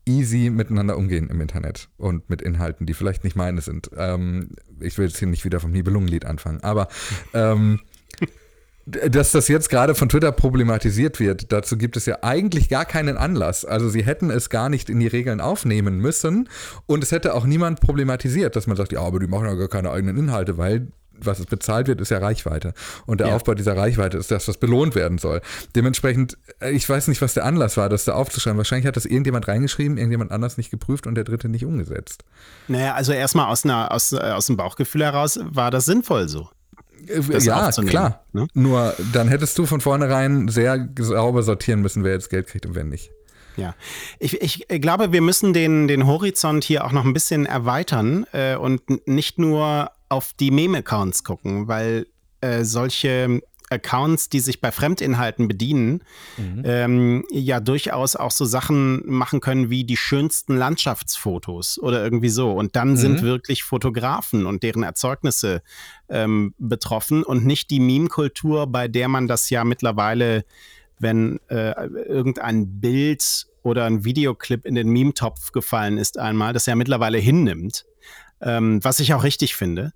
easy 0.08 0.52
miteinander 0.52 0.98
umgehen 0.98 1.30
im 1.30 1.42
Internet 1.42 1.90
und 1.98 2.30
mit 2.30 2.42
Inhalten, 2.42 2.86
die 2.86 2.94
vielleicht 2.94 3.24
nicht 3.24 3.36
meine 3.36 3.62
sind. 3.62 3.90
Ähm, 3.98 4.50
ich 4.80 4.98
will 4.98 5.08
jetzt 5.08 5.18
hier 5.18 5.28
nicht 5.28 5.46
wieder 5.46 5.60
vom 5.60 5.72
Nibelungenlied 5.72 6.26
anfangen, 6.26 6.64
aber 6.64 6.88
ähm, 7.34 7.82
dass 8.86 9.32
das 9.32 9.48
jetzt 9.48 9.70
gerade 9.70 9.96
von 9.96 10.10
Twitter 10.10 10.32
problematisiert 10.32 11.20
wird, 11.20 11.52
dazu 11.52 11.76
gibt 11.78 11.98
es 11.98 12.06
ja 12.06 12.20
eigentlich 12.22 12.70
gar 12.70 12.86
keinen 12.86 13.18
Anlass. 13.18 13.66
Also 13.66 13.90
sie 13.90 14.04
hätten 14.04 14.30
es 14.30 14.50
gar 14.50 14.70
nicht 14.70 14.90
in 14.90 15.00
die 15.00 15.08
Regeln 15.08 15.42
aufnehmen 15.42 15.98
müssen 15.98 16.50
und 16.86 17.04
es 17.04 17.12
hätte 17.12 17.34
auch 17.34 17.46
niemand 17.46 17.82
problematisiert, 17.82 18.56
dass 18.56 18.68
man 18.68 18.78
sagt, 18.78 18.92
ja, 18.92 19.02
aber 19.02 19.20
die 19.20 19.28
machen 19.28 19.48
ja 19.48 19.56
gar 19.56 19.70
keine 19.70 19.92
eigenen 19.92 20.18
Inhalte, 20.18 20.58
weil 20.58 20.88
was 21.18 21.40
es 21.40 21.46
bezahlt 21.46 21.88
wird, 21.88 22.02
ist 22.02 22.10
ja 22.10 22.18
Reichweite. 22.18 22.74
Und 23.06 23.20
der 23.20 23.28
ja. 23.28 23.36
Aufbau 23.36 23.54
dieser 23.54 23.78
Reichweite 23.78 24.18
ist 24.18 24.32
das, 24.32 24.48
was 24.48 24.58
belohnt 24.58 24.96
werden 24.96 25.18
soll. 25.18 25.42
Dementsprechend, 25.76 26.38
äh, 26.60 26.72
ich 26.72 26.88
weiß 26.88 27.08
nicht, 27.08 27.22
was 27.22 27.34
der 27.34 27.46
Anlass 27.46 27.78
war, 27.78 27.90
das 27.90 28.06
da 28.06 28.14
aufzuschreiben. 28.14 28.58
Wahrscheinlich 28.58 28.86
hat 28.86 28.98
das 28.98 29.06
irgendjemand 29.06 29.48
reingeschrieben, 29.48 29.98
irgendjemand 29.98 30.32
anders 30.32 30.58
nicht 30.58 30.72
geprüft 30.72 31.08
und 31.08 31.16
der 31.16 31.24
dritte 31.24 31.48
nicht 31.48 31.66
umgesetzt. 31.66 32.24
Naja, 32.68 32.96
also 32.96 33.14
erstmal 33.14 33.48
aus, 33.48 33.66
aus, 33.66 34.12
äh, 34.12 34.18
aus 34.18 34.48
dem 34.48 34.58
Bauchgefühl 34.58 35.04
heraus 35.04 35.40
war 35.42 35.72
das 35.72 35.86
sinnvoll 35.86 36.28
so. 36.28 36.50
Äh, 37.08 37.40
ja, 37.40 37.72
klar. 37.72 38.26
Ne? 38.34 38.48
Nur 38.54 38.96
dann 39.14 39.28
hättest 39.28 39.58
du 39.58 39.66
von 39.66 39.82
vornherein 39.82 40.48
sehr 40.48 40.90
sauber 41.00 41.44
sortieren 41.44 41.82
müssen, 41.82 42.04
wer 42.04 42.14
jetzt 42.14 42.30
Geld 42.30 42.48
kriegt 42.48 42.66
und 42.66 42.76
wer 42.76 42.84
nicht. 42.84 43.12
Ja, 43.58 43.74
ich, 44.20 44.42
ich 44.42 44.68
glaube, 44.82 45.14
wir 45.14 45.22
müssen 45.22 45.54
den, 45.54 45.88
den 45.88 46.06
Horizont 46.06 46.64
hier 46.64 46.84
auch 46.84 46.92
noch 46.92 47.06
ein 47.06 47.14
bisschen 47.14 47.46
erweitern 47.46 48.26
äh, 48.34 48.56
und 48.56 49.08
nicht 49.08 49.40
nur 49.40 49.92
auf 50.10 50.34
die 50.34 50.52
Meme-Accounts 50.52 51.24
gucken, 51.24 51.68
weil 51.68 52.08
äh, 52.42 52.64
solche 52.64 53.42
Accounts, 53.70 54.30
die 54.30 54.40
sich 54.40 54.62
bei 54.62 54.72
Fremdinhalten 54.72 55.48
bedienen, 55.48 56.04
mhm. 56.38 56.62
ähm, 56.66 57.26
ja 57.32 57.60
durchaus 57.60 58.16
auch 58.16 58.32
so 58.32 58.46
Sachen 58.46 59.02
machen 59.06 59.42
können 59.42 59.70
wie 59.70 59.84
die 59.84 59.98
schönsten 59.98 60.58
Landschaftsfotos 60.58 61.80
oder 61.80 62.04
irgendwie 62.04 62.30
so. 62.30 62.52
Und 62.52 62.76
dann 62.76 62.92
mhm. 62.92 62.98
sind 62.98 63.22
wirklich 63.22 63.64
Fotografen 63.64 64.46
und 64.46 64.64
deren 64.64 64.84
Erzeugnisse 64.84 65.62
ähm, 66.10 66.54
betroffen 66.58 67.24
und 67.24 67.46
nicht 67.46 67.70
die 67.70 67.80
Meme-Kultur, 67.80 68.68
bei 68.68 68.88
der 68.88 69.08
man 69.08 69.28
das 69.28 69.50
ja 69.50 69.64
mittlerweile, 69.64 70.46
wenn 71.00 71.40
äh, 71.50 71.72
irgendein 71.88 72.80
Bild 72.80 73.48
oder 73.64 73.86
ein 73.86 74.06
Videoclip 74.06 74.66
in 74.66 74.76
den 74.76 74.90
Meme-Topf 74.90 75.52
gefallen 75.52 75.98
ist 75.98 76.20
einmal, 76.20 76.54
das 76.54 76.68
ja 76.68 76.76
mittlerweile 76.76 77.18
hinnimmt 77.18 77.86
ähm, 78.42 78.84
was 78.84 79.00
ich 79.00 79.14
auch 79.14 79.24
richtig 79.24 79.56
finde. 79.56 79.92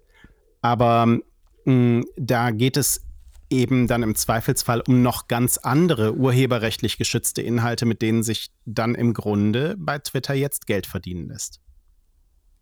Aber 0.61 1.05
mh, 1.05 1.21
mm, 1.65 2.05
da 2.17 2.51
geht 2.51 2.77
es 2.77 3.01
eben 3.49 3.87
dann 3.87 4.03
im 4.03 4.15
Zweifelsfall 4.15 4.81
um 4.87 5.01
noch 5.01 5.27
ganz 5.27 5.57
andere 5.57 6.15
urheberrechtlich 6.15 6.97
geschützte 6.97 7.41
Inhalte, 7.41 7.85
mit 7.85 8.01
denen 8.01 8.23
sich 8.23 8.51
dann 8.65 8.95
im 8.95 9.13
Grunde 9.13 9.75
bei 9.77 9.99
Twitter 9.99 10.33
jetzt 10.33 10.67
Geld 10.67 10.85
verdienen 10.85 11.27
lässt. 11.27 11.59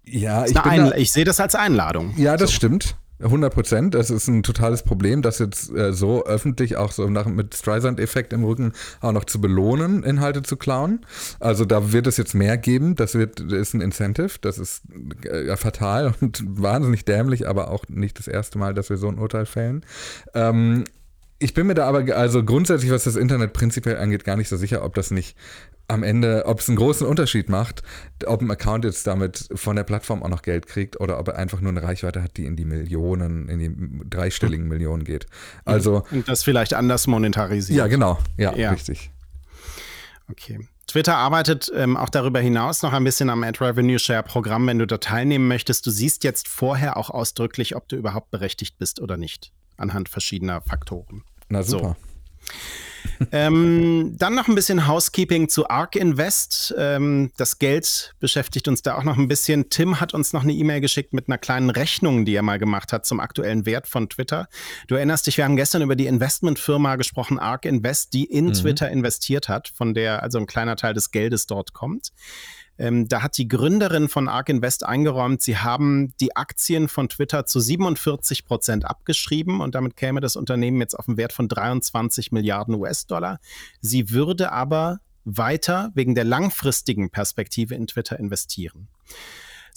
Ja, 0.05 0.45
ich, 0.45 0.55
ich 0.95 1.11
sehe 1.11 1.25
das 1.25 1.39
als 1.39 1.55
Einladung. 1.55 2.13
Ja, 2.17 2.37
das 2.37 2.51
so. 2.51 2.55
stimmt. 2.55 2.97
100 3.19 3.53
Prozent. 3.53 3.93
Das 3.93 4.09
ist 4.09 4.27
ein 4.27 4.43
totales 4.43 4.83
Problem, 4.83 5.21
das 5.21 5.39
jetzt 5.39 5.71
äh, 5.71 5.93
so 5.93 6.25
öffentlich 6.25 6.77
auch 6.77 6.91
so 6.91 7.09
nach, 7.09 7.25
mit 7.25 7.55
Streisand-Effekt 7.55 8.33
im 8.33 8.43
Rücken 8.43 8.73
auch 9.01 9.11
noch 9.11 9.25
zu 9.25 9.41
belohnen, 9.41 10.03
Inhalte 10.03 10.43
zu 10.43 10.57
klauen. 10.57 11.05
Also 11.39 11.65
da 11.65 11.91
wird 11.91 12.07
es 12.07 12.17
jetzt 12.17 12.33
mehr 12.33 12.57
geben. 12.57 12.95
Das 12.95 13.15
wird 13.15 13.39
das 13.39 13.53
ist 13.53 13.73
ein 13.73 13.81
Incentive. 13.81 14.37
Das 14.41 14.57
ist 14.57 14.83
äh, 15.23 15.55
fatal 15.57 16.13
und 16.21 16.43
wahnsinnig 16.47 17.05
dämlich, 17.05 17.47
aber 17.47 17.71
auch 17.71 17.85
nicht 17.89 18.19
das 18.19 18.27
erste 18.27 18.57
Mal, 18.57 18.73
dass 18.73 18.89
wir 18.89 18.97
so 18.97 19.07
ein 19.07 19.17
Urteil 19.17 19.45
fällen. 19.45 19.85
Ähm, 20.33 20.83
ich 21.39 21.53
bin 21.53 21.67
mir 21.67 21.75
da 21.75 21.87
aber 21.87 22.15
also 22.15 22.43
grundsätzlich, 22.43 22.91
was 22.91 23.03
das 23.03 23.15
Internet 23.15 23.53
prinzipiell 23.53 23.97
angeht, 23.97 24.23
gar 24.23 24.37
nicht 24.37 24.49
so 24.49 24.57
sicher, 24.57 24.83
ob 24.83 24.95
das 24.95 25.11
nicht 25.11 25.37
am 25.87 26.03
Ende, 26.03 26.45
ob 26.45 26.59
es 26.59 26.67
einen 26.67 26.77
großen 26.77 27.07
Unterschied 27.07 27.49
macht, 27.49 27.81
ob 28.25 28.41
ein 28.41 28.51
Account 28.51 28.83
jetzt 28.83 29.07
damit 29.07 29.47
von 29.55 29.75
der 29.75 29.83
Plattform 29.83 30.21
auch 30.21 30.29
noch 30.29 30.41
Geld 30.41 30.67
kriegt 30.67 30.99
oder 30.99 31.17
ob 31.17 31.29
er 31.29 31.37
einfach 31.37 31.61
nur 31.61 31.71
eine 31.71 31.81
Reichweite 31.81 32.21
hat, 32.21 32.35
die 32.37 32.45
in 32.45 32.55
die 32.55 32.65
Millionen, 32.65 33.47
in 33.47 33.59
die 33.59 34.09
dreistelligen. 34.09 34.67
Millionen 34.67 35.05
geht. 35.05 35.27
Also 35.63 36.03
und 36.11 36.27
das 36.27 36.43
vielleicht 36.43 36.73
anders 36.73 37.07
monetarisiert. 37.07 37.77
Ja, 37.77 37.87
genau. 37.87 38.19
Ja, 38.37 38.53
ja. 38.55 38.71
richtig. 38.71 39.11
Okay. 40.29 40.67
Twitter 40.87 41.15
arbeitet 41.15 41.71
ähm, 41.73 41.95
auch 41.95 42.09
darüber 42.09 42.39
hinaus 42.39 42.81
noch 42.81 42.93
ein 42.93 43.03
bisschen 43.03 43.29
am 43.29 43.43
Ad 43.43 43.63
Revenue 43.63 43.99
Share 43.99 44.23
Programm, 44.23 44.67
wenn 44.67 44.79
du 44.79 44.87
da 44.87 44.97
teilnehmen 44.97 45.47
möchtest. 45.47 45.85
Du 45.85 45.91
siehst 45.91 46.23
jetzt 46.23 46.47
vorher 46.47 46.97
auch 46.97 47.09
ausdrücklich, 47.09 47.75
ob 47.75 47.87
du 47.87 47.95
überhaupt 47.95 48.31
berechtigt 48.31 48.77
bist 48.77 49.01
oder 49.01 49.17
nicht, 49.17 49.51
anhand 49.77 50.09
verschiedener 50.09 50.61
Faktoren. 50.61 51.23
Na 51.49 51.63
super. 51.63 51.95
So 51.99 52.53
ähm, 53.31 54.15
dann 54.17 54.35
noch 54.35 54.47
ein 54.47 54.55
bisschen 54.55 54.87
Housekeeping 54.87 55.49
zu 55.49 55.69
ARK 55.69 55.95
Invest. 55.95 56.73
Ähm, 56.77 57.31
das 57.37 57.59
Geld 57.59 58.15
beschäftigt 58.19 58.67
uns 58.67 58.81
da 58.81 58.95
auch 58.95 59.03
noch 59.03 59.17
ein 59.17 59.27
bisschen. 59.27 59.69
Tim 59.69 59.99
hat 59.99 60.13
uns 60.13 60.33
noch 60.33 60.43
eine 60.43 60.53
E-Mail 60.53 60.81
geschickt 60.81 61.13
mit 61.13 61.27
einer 61.27 61.37
kleinen 61.37 61.69
Rechnung, 61.69 62.25
die 62.25 62.35
er 62.35 62.43
mal 62.43 62.59
gemacht 62.59 62.93
hat 62.93 63.05
zum 63.05 63.19
aktuellen 63.19 63.65
Wert 63.65 63.87
von 63.87 64.09
Twitter. 64.09 64.47
Du 64.87 64.95
erinnerst 64.95 65.27
dich, 65.27 65.37
wir 65.37 65.45
haben 65.45 65.55
gestern 65.55 65.81
über 65.81 65.95
die 65.95 66.07
Investmentfirma 66.07 66.95
gesprochen, 66.95 67.39
ARK 67.39 67.65
Invest, 67.65 68.13
die 68.13 68.25
in 68.25 68.47
mhm. 68.47 68.53
Twitter 68.53 68.89
investiert 68.89 69.49
hat, 69.49 69.69
von 69.69 69.93
der 69.93 70.23
also 70.23 70.37
ein 70.37 70.47
kleiner 70.47 70.75
Teil 70.75 70.93
des 70.93 71.11
Geldes 71.11 71.47
dort 71.47 71.73
kommt. 71.73 72.11
Ähm, 72.79 73.07
da 73.07 73.21
hat 73.21 73.37
die 73.37 73.47
Gründerin 73.47 74.07
von 74.07 74.27
ARK 74.27 74.49
Invest 74.49 74.85
eingeräumt, 74.85 75.41
sie 75.41 75.57
haben 75.57 76.13
die 76.19 76.35
Aktien 76.35 76.87
von 76.87 77.09
Twitter 77.09 77.45
zu 77.45 77.59
47 77.59 78.45
Prozent 78.45 78.85
abgeschrieben 78.85 79.61
und 79.61 79.75
damit 79.75 79.95
käme 79.95 80.21
das 80.21 80.35
Unternehmen 80.35 80.79
jetzt 80.79 80.97
auf 80.97 81.07
einen 81.07 81.17
Wert 81.17 81.33
von 81.33 81.47
23 81.47 82.31
Milliarden 82.31 82.75
US-Dollar. 82.75 83.39
Sie 83.81 84.11
würde 84.11 84.51
aber 84.51 84.99
weiter 85.25 85.91
wegen 85.93 86.15
der 86.15 86.23
langfristigen 86.23 87.09
Perspektive 87.09 87.75
in 87.75 87.87
Twitter 87.87 88.17
investieren. 88.19 88.87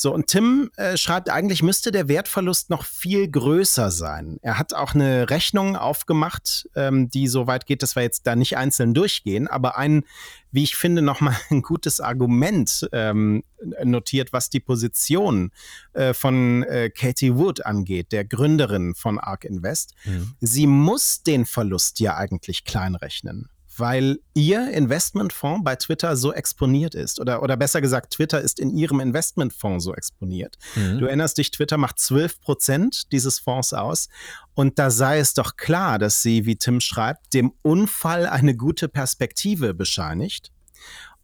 So, 0.01 0.15
und 0.15 0.29
Tim 0.29 0.71
äh, 0.77 0.97
schreibt, 0.97 1.29
eigentlich 1.29 1.63
müsste 1.63 1.93
der 1.93 2.09
Wertverlust 2.09 2.71
noch 2.71 2.87
viel 2.87 3.31
größer 3.31 3.91
sein. 3.91 4.39
Er 4.41 4.59
hat 4.59 4.73
auch 4.73 4.95
eine 4.95 5.29
Rechnung 5.29 5.77
aufgemacht, 5.77 6.71
ähm, 6.75 7.11
die 7.11 7.29
so 7.29 7.47
weit 7.47 7.67
geht, 7.67 7.83
dass 7.83 7.97
wir 7.97 8.03
jetzt 8.03 8.27
da 8.27 8.35
nicht 8.35 8.57
einzeln 8.57 8.95
durchgehen, 8.95 9.47
aber 9.47 9.77
ein, 9.77 10.05
wie 10.53 10.63
ich 10.63 10.77
finde, 10.77 11.03
nochmal 11.03 11.37
ein 11.51 11.61
gutes 11.61 12.01
Argument 12.01 12.89
ähm, 12.93 13.45
notiert, 13.85 14.33
was 14.33 14.49
die 14.49 14.61
Position 14.61 15.51
äh, 15.93 16.15
von 16.15 16.63
äh, 16.63 16.89
Katie 16.89 17.37
Wood 17.37 17.67
angeht, 17.67 18.11
der 18.13 18.25
Gründerin 18.25 18.95
von 18.95 19.19
ARK 19.19 19.45
Invest. 19.45 19.93
Mhm. 20.07 20.35
Sie 20.41 20.67
muss 20.67 21.25
den 21.25 21.45
Verlust 21.45 22.01
ja 22.01 22.17
eigentlich 22.17 22.65
kleinrechnen 22.65 23.51
weil 23.81 24.19
Ihr 24.35 24.71
Investmentfonds 24.71 25.65
bei 25.65 25.77
Twitter 25.77 26.17
so 26.17 26.33
exponiert 26.33 26.95
ist. 26.95 27.21
Oder, 27.21 27.43
oder 27.43 27.57
besser 27.57 27.81
gesagt, 27.81 28.13
Twitter 28.13 28.41
ist 28.41 28.61
in 28.61 28.71
Ihrem 28.71 29.01
Investmentfonds 29.01 29.85
so 29.85 29.95
exponiert. 29.95 30.57
Mhm. 30.77 30.99
Du 30.99 31.07
erinnerst 31.07 31.39
dich, 31.39 31.51
Twitter 31.51 31.77
macht 31.77 31.99
12 31.99 32.41
Prozent 32.41 33.13
dieses 33.13 33.39
Fonds 33.39 33.73
aus. 33.73 34.09
Und 34.55 34.79
da 34.79 34.91
sei 34.91 35.19
es 35.19 35.35
doch 35.35 35.57
klar, 35.57 35.99
dass 35.99 36.23
sie, 36.23 36.47
wie 36.47 36.57
Tim 36.57 36.81
schreibt, 36.81 37.35
dem 37.35 37.53
Unfall 37.63 38.27
eine 38.27 38.55
gute 38.55 38.89
Perspektive 38.89 39.75
bescheinigt 39.75 40.53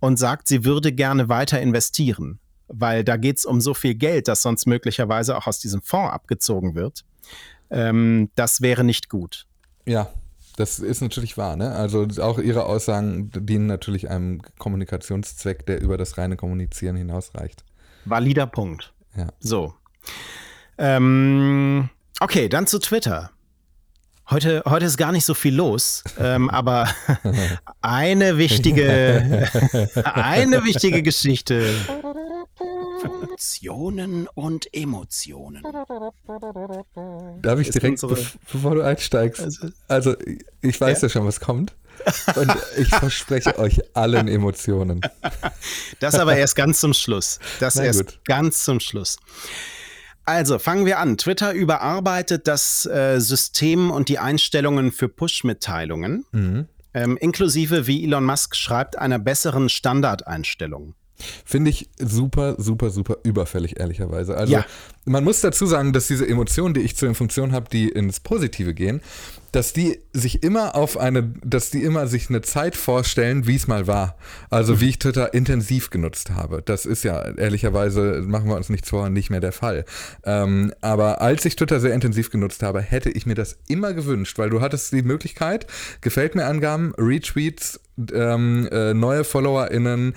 und 0.01 0.19
sagt, 0.19 0.49
sie 0.49 0.65
würde 0.65 0.93
gerne 0.93 1.29
weiter 1.29 1.61
investieren. 1.61 2.41
Weil 2.69 3.05
da 3.05 3.17
geht 3.17 3.39
es 3.39 3.47
um 3.47 3.61
so 3.61 3.75
viel 3.75 3.95
Geld, 3.95 4.27
das 4.27 4.43
sonst 4.43 4.67
möglicherweise 4.67 5.37
auch 5.37 5.47
aus 5.47 5.61
diesem 5.61 5.83
Fonds 5.83 6.13
abgezogen 6.13 6.75
wird. 6.75 7.05
Ähm, 7.71 8.31
das 8.35 8.61
wäre 8.61 8.83
nicht 8.83 9.09
gut. 9.09 9.47
Ja, 9.85 10.11
das 10.57 10.79
ist 10.79 11.03
natürlich 11.03 11.37
wahr, 11.37 11.57
ne? 11.57 11.73
Also 11.73 12.09
auch 12.21 12.39
Ihre 12.39 12.65
Aussagen 12.65 13.31
dienen 13.35 13.67
natürlich 13.67 14.11
einem 14.11 14.41
Kommunikationszweck, 14.59 15.67
der 15.67 15.81
über 15.81 15.99
das 15.99 16.19
reine 16.19 16.37
Kommunizieren 16.37 16.97
hinausreicht. 16.97 17.63
Valider 18.07 18.47
Punkt. 18.47 18.93
Ja. 19.17 19.29
So. 19.39 19.75
Ähm, 20.79 21.91
okay, 22.21 22.49
dann 22.49 22.67
zu 22.67 22.79
Twitter. 22.79 23.31
Heute, 24.29 24.63
heute 24.67 24.87
ist 24.87 24.97
gar 24.97 25.13
nicht 25.13 25.25
so 25.25 25.35
viel 25.35 25.55
los, 25.55 26.03
ähm, 26.19 26.51
aber 26.51 26.89
eine 27.81 28.39
wichtige, 28.39 29.49
eine 30.05 30.65
wichtige 30.65 31.03
Geschichte 31.03 31.73
Funktionen 33.09 34.29
und 34.35 34.73
Emotionen. 34.75 35.63
Darf 37.43 37.61
ich 37.61 37.71
direkt, 37.71 38.01
be 38.01 38.17
bevor 38.53 38.75
du 38.75 38.83
einsteigst? 38.83 39.41
Also, 39.41 39.69
also 39.89 40.17
ich 40.63 40.81
weiß 40.81 41.03
ja. 41.03 41.09
ja 41.09 41.13
schon, 41.13 41.27
was 41.27 41.41
kommt. 41.41 41.75
Und 42.37 42.53
ich 42.77 42.89
verspreche 42.89 43.59
euch 43.59 43.81
allen 43.97 44.29
Emotionen. 44.29 45.01
Das 45.99 46.15
aber 46.17 46.37
erst 46.37 46.55
ganz 46.55 46.81
zum 46.81 46.93
Schluss. 46.93 47.39
Das 47.59 47.77
Na 47.77 47.85
erst 47.85 48.05
gut. 48.05 48.21
ganz 48.27 48.65
zum 48.65 48.81
Schluss. 48.81 49.17
Also 50.27 50.59
fangen 50.59 50.87
wir 50.87 50.99
an. 50.99 51.17
Twitter 51.17 51.53
überarbeitet 51.53 52.49
das 52.49 52.85
äh, 52.87 53.21
System 53.21 53.91
und 53.91 54.09
die 54.09 54.19
Einstellungen 54.19 54.91
für 54.91 55.09
Push-Mitteilungen. 55.09 56.25
Mhm. 56.33 56.69
ähm, 56.95 57.17
inklusive, 57.17 57.87
wie 57.87 58.05
Elon 58.05 58.25
Musk 58.25 58.57
schreibt, 58.57 58.99
einer 58.99 59.19
besseren 59.19 59.69
Standardeinstellung. 59.69 60.95
Finde 61.45 61.71
ich 61.71 61.89
super, 61.99 62.57
super, 62.59 62.91
super 62.91 63.19
überfällig, 63.23 63.79
ehrlicherweise. 63.79 64.37
Also 64.37 64.53
ja. 64.53 64.67
man 65.05 65.25
muss 65.25 65.41
dazu 65.41 65.67
sagen, 65.67 65.93
dass 65.93 66.07
diese 66.07 66.29
Emotionen, 66.29 66.75
die 66.75 66.81
ich 66.81 66.97
zu 66.97 67.07
den 67.07 67.15
Funktionen 67.15 67.53
habe, 67.53 67.69
die 67.71 67.89
ins 67.89 68.21
Positive 68.21 68.75
gehen, 68.75 69.01
dass 69.57 69.73
die 69.73 70.01
sich 70.13 70.43
immer 70.43 70.77
auf 70.77 70.99
eine, 70.99 71.33
dass 71.43 71.71
die 71.71 71.83
immer 71.83 72.07
sich 72.07 72.29
eine 72.29 72.43
Zeit 72.43 72.77
vorstellen, 72.77 73.47
wie 73.47 73.57
es 73.57 73.67
mal 73.67 73.87
war. 73.87 74.19
Also 74.51 74.75
mhm. 74.75 74.81
wie 74.81 74.89
ich 74.91 74.99
Twitter 74.99 75.33
intensiv 75.33 75.89
genutzt 75.89 76.31
habe. 76.31 76.61
Das 76.63 76.85
ist 76.85 77.05
ja 77.05 77.23
ehrlicherweise, 77.23 78.23
machen 78.27 78.51
wir 78.51 78.57
uns 78.57 78.69
nichts 78.69 78.91
vor, 78.91 79.09
nicht 79.09 79.31
mehr 79.31 79.41
der 79.41 79.53
Fall. 79.53 79.87
Ähm, 80.25 80.75
aber 80.83 81.23
als 81.23 81.45
ich 81.47 81.57
Twitter 81.57 81.81
sehr 81.81 81.95
intensiv 81.95 82.31
genutzt 82.31 82.63
habe, 82.63 82.83
hätte 82.83 83.09
ich 83.09 83.25
mir 83.25 83.35
das 83.35 83.59
immer 83.67 83.95
gewünscht, 83.95 84.39
weil 84.39 84.51
du 84.51 84.61
hattest 84.61 84.93
die 84.93 85.03
Möglichkeit, 85.03 85.67
gefällt 86.03 86.35
mir 86.35 86.45
Angaben, 86.45 86.93
Retweets, 86.99 87.81
ähm, 88.13 88.69
äh, 88.71 88.93
neue 88.93 89.25
FollowerInnen, 89.25 90.15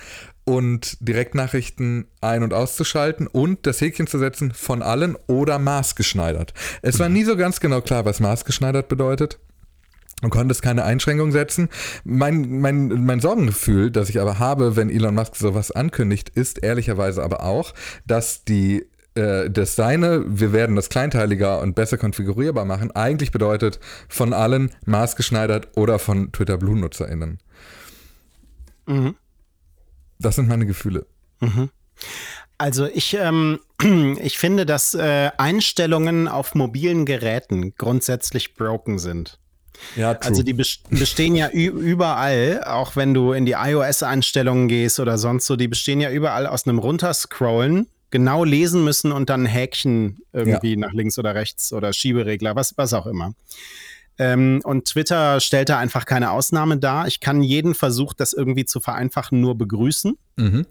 und 0.49 0.97
Direktnachrichten 0.99 2.07
ein- 2.21 2.41
und 2.41 2.55
auszuschalten 2.55 3.27
und 3.27 3.67
das 3.67 3.81
Häkchen 3.81 4.07
zu 4.07 4.17
setzen 4.17 4.51
von 4.51 4.81
allen 4.81 5.15
oder 5.27 5.59
maßgeschneidert. 5.59 6.55
Es 6.81 6.97
war 6.97 7.07
nie 7.07 7.23
so 7.23 7.37
ganz 7.37 7.59
genau 7.59 7.81
klar, 7.81 8.03
was 8.05 8.19
maßgeschneidert 8.19 8.87
bedeutet. 8.87 9.37
Du 10.23 10.29
konntest 10.29 10.63
keine 10.63 10.85
Einschränkung 10.85 11.31
setzen. 11.31 11.69
Mein, 12.03 12.61
mein, 12.61 13.05
mein 13.05 13.19
Sorgengefühl, 13.19 13.91
das 13.91 14.09
ich 14.09 14.19
aber 14.19 14.39
habe, 14.39 14.75
wenn 14.75 14.89
Elon 14.89 15.13
Musk 15.13 15.35
sowas 15.35 15.69
ankündigt, 15.69 16.29
ist 16.29 16.63
ehrlicherweise 16.63 17.21
aber 17.21 17.43
auch, 17.43 17.75
dass 18.07 18.43
die 18.43 18.87
äh, 19.13 19.51
dass 19.51 19.75
seine, 19.75 20.23
wir 20.25 20.51
werden 20.51 20.75
das 20.75 20.89
kleinteiliger 20.89 21.61
und 21.61 21.75
besser 21.75 21.99
konfigurierbar 21.99 22.65
machen, 22.65 22.89
eigentlich 22.91 23.31
bedeutet 23.31 23.79
von 24.07 24.33
allen 24.33 24.71
maßgeschneidert 24.87 25.77
oder 25.77 25.99
von 25.99 26.31
Twitter 26.31 26.57
Blue-NutzerInnen. 26.57 27.37
Mhm. 28.87 29.15
Das 30.19 30.35
sind 30.35 30.47
meine 30.47 30.65
Gefühle. 30.65 31.05
Mhm. 31.39 31.69
Also 32.57 32.85
ich, 32.87 33.15
ähm, 33.15 33.59
ich 34.21 34.37
finde, 34.37 34.65
dass 34.65 34.93
äh, 34.93 35.31
Einstellungen 35.37 36.27
auf 36.27 36.55
mobilen 36.55 37.05
Geräten 37.05 37.73
grundsätzlich 37.75 38.53
broken 38.55 38.99
sind. 38.99 39.39
Ja, 39.95 40.13
true. 40.13 40.29
Also 40.29 40.43
die 40.43 40.53
bestehen 40.53 41.35
ja 41.35 41.49
überall, 41.49 42.63
auch 42.65 42.97
wenn 42.97 43.13
du 43.13 43.31
in 43.31 43.45
die 43.45 43.53
iOS-Einstellungen 43.53 44.67
gehst 44.67 44.99
oder 44.99 45.17
sonst 45.17 45.45
so, 45.45 45.55
die 45.55 45.69
bestehen 45.69 46.01
ja 46.01 46.11
überall 46.11 46.47
aus 46.47 46.67
einem 46.67 46.79
Runterscrollen, 46.79 47.87
genau 48.11 48.43
lesen 48.43 48.83
müssen 48.83 49.13
und 49.13 49.29
dann 49.29 49.43
ein 49.43 49.45
Häkchen 49.45 50.19
irgendwie 50.33 50.73
ja. 50.73 50.79
nach 50.79 50.91
links 50.91 51.17
oder 51.17 51.33
rechts 51.33 51.71
oder 51.71 51.93
Schieberegler, 51.93 52.57
was, 52.57 52.77
was 52.77 52.93
auch 52.93 53.05
immer. 53.05 53.33
Ähm, 54.19 54.61
und 54.63 54.85
Twitter 54.85 55.39
stellt 55.39 55.69
da 55.69 55.79
einfach 55.79 56.05
keine 56.05 56.31
Ausnahme 56.31 56.77
dar. 56.77 57.07
Ich 57.07 57.21
kann 57.21 57.41
jeden 57.41 57.73
Versuch, 57.73 58.13
das 58.13 58.33
irgendwie 58.33 58.65
zu 58.65 58.81
vereinfachen, 58.81 59.39
nur 59.39 59.57
begrüßen. 59.57 60.17
Mhm. 60.35 60.65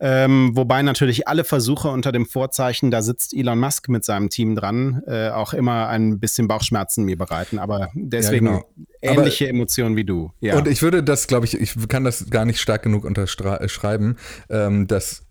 Ähm, 0.00 0.50
wobei 0.54 0.82
natürlich 0.82 1.28
alle 1.28 1.44
Versuche 1.44 1.88
unter 1.88 2.12
dem 2.12 2.26
Vorzeichen, 2.26 2.90
da 2.90 3.00
sitzt 3.00 3.32
Elon 3.32 3.58
Musk 3.58 3.88
mit 3.88 4.04
seinem 4.04 4.28
Team 4.28 4.54
dran, 4.54 5.02
äh, 5.06 5.30
auch 5.30 5.54
immer 5.54 5.88
ein 5.88 6.18
bisschen 6.18 6.46
Bauchschmerzen 6.46 7.04
mir 7.04 7.16
bereiten. 7.16 7.58
Aber 7.58 7.90
deswegen 7.94 8.46
ja, 8.46 8.52
genau. 8.52 8.68
ähnliche 9.00 9.44
Aber, 9.44 9.54
Emotionen 9.54 9.96
wie 9.96 10.04
du. 10.04 10.32
Ja. 10.40 10.58
Und 10.58 10.68
ich 10.68 10.82
würde 10.82 11.02
das, 11.02 11.26
glaube 11.26 11.46
ich, 11.46 11.58
ich 11.58 11.88
kann 11.88 12.04
das 12.04 12.28
gar 12.28 12.44
nicht 12.44 12.60
stark 12.60 12.82
genug 12.82 13.04
unterschreiben, 13.04 14.16
ähm, 14.50 14.88
dass 14.88 15.23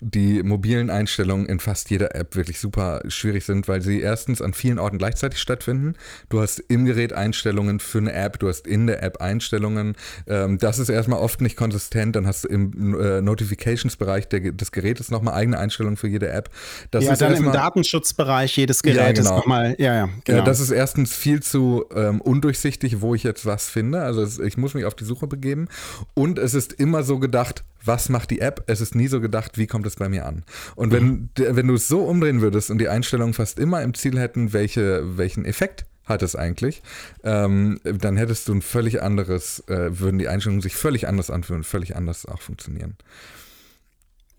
die 0.00 0.42
mobilen 0.42 0.90
Einstellungen 0.90 1.46
in 1.46 1.60
fast 1.60 1.90
jeder 1.90 2.14
App 2.14 2.36
wirklich 2.36 2.60
super 2.60 3.02
schwierig 3.08 3.44
sind, 3.44 3.68
weil 3.68 3.80
sie 3.80 4.00
erstens 4.00 4.42
an 4.42 4.52
vielen 4.52 4.78
Orten 4.78 4.98
gleichzeitig 4.98 5.40
stattfinden. 5.40 5.94
Du 6.28 6.40
hast 6.40 6.58
im 6.58 6.84
Gerät 6.84 7.12
Einstellungen 7.12 7.80
für 7.80 7.98
eine 7.98 8.12
App, 8.12 8.38
du 8.38 8.48
hast 8.48 8.66
in 8.66 8.86
der 8.86 9.02
App 9.02 9.20
Einstellungen. 9.20 9.96
Ähm, 10.26 10.58
das 10.58 10.78
ist 10.78 10.88
erstmal 10.88 11.20
oft 11.20 11.40
nicht 11.40 11.56
konsistent. 11.56 12.16
Dann 12.16 12.26
hast 12.26 12.44
du 12.44 12.48
im 12.48 13.00
äh, 13.00 13.20
Notifications-Bereich 13.22 14.28
des 14.28 14.72
Gerätes 14.72 15.10
nochmal 15.10 15.34
eigene 15.34 15.58
Einstellungen 15.58 15.96
für 15.96 16.08
jede 16.08 16.28
App. 16.28 16.50
Das 16.90 17.04
ja, 17.04 17.16
dann 17.16 17.34
im 17.34 17.52
Datenschutzbereich 17.52 18.56
jedes 18.56 18.82
Gerätes 18.82 19.24
ja, 19.24 19.30
genau. 19.30 19.36
nochmal. 19.36 19.76
Ja, 19.78 19.94
ja, 19.94 20.08
genau. 20.24 20.38
Ja, 20.38 20.44
das 20.44 20.60
ist 20.60 20.70
erstens 20.70 21.14
viel 21.14 21.42
zu 21.42 21.86
ähm, 21.94 22.20
undurchsichtig, 22.20 23.00
wo 23.00 23.14
ich 23.14 23.22
jetzt 23.22 23.46
was 23.46 23.68
finde. 23.68 24.02
Also 24.02 24.42
ich 24.42 24.56
muss 24.56 24.74
mich 24.74 24.84
auf 24.84 24.94
die 24.94 25.04
Suche 25.04 25.26
begeben. 25.26 25.68
Und 26.14 26.38
es 26.38 26.54
ist 26.54 26.74
immer 26.74 27.02
so 27.02 27.18
gedacht, 27.18 27.64
was 27.86 28.08
macht 28.08 28.30
die 28.30 28.40
App? 28.40 28.64
Es 28.66 28.80
ist 28.80 28.94
nie 28.94 29.08
so 29.08 29.20
gedacht, 29.20 29.58
wie 29.58 29.66
kommt 29.66 29.86
es 29.86 29.96
bei 29.96 30.08
mir 30.08 30.26
an? 30.26 30.44
Und 30.74 30.92
wenn, 30.92 31.06
mhm. 31.06 31.30
wenn 31.36 31.66
du 31.66 31.74
es 31.74 31.88
so 31.88 32.04
umdrehen 32.04 32.40
würdest 32.40 32.70
und 32.70 32.78
die 32.78 32.88
Einstellungen 32.88 33.34
fast 33.34 33.58
immer 33.58 33.82
im 33.82 33.94
Ziel 33.94 34.18
hätten, 34.18 34.52
welche, 34.52 35.16
welchen 35.16 35.44
Effekt 35.44 35.86
hat 36.04 36.22
es 36.22 36.36
eigentlich, 36.36 36.82
ähm, 37.24 37.80
dann 37.82 38.16
hättest 38.16 38.48
du 38.48 38.54
ein 38.54 38.62
völlig 38.62 39.02
anderes, 39.02 39.60
äh, 39.68 39.98
würden 39.98 40.18
die 40.18 40.28
Einstellungen 40.28 40.62
sich 40.62 40.76
völlig 40.76 41.08
anders 41.08 41.30
anfühlen, 41.30 41.64
völlig 41.64 41.96
anders 41.96 42.26
auch 42.26 42.40
funktionieren. 42.40 42.96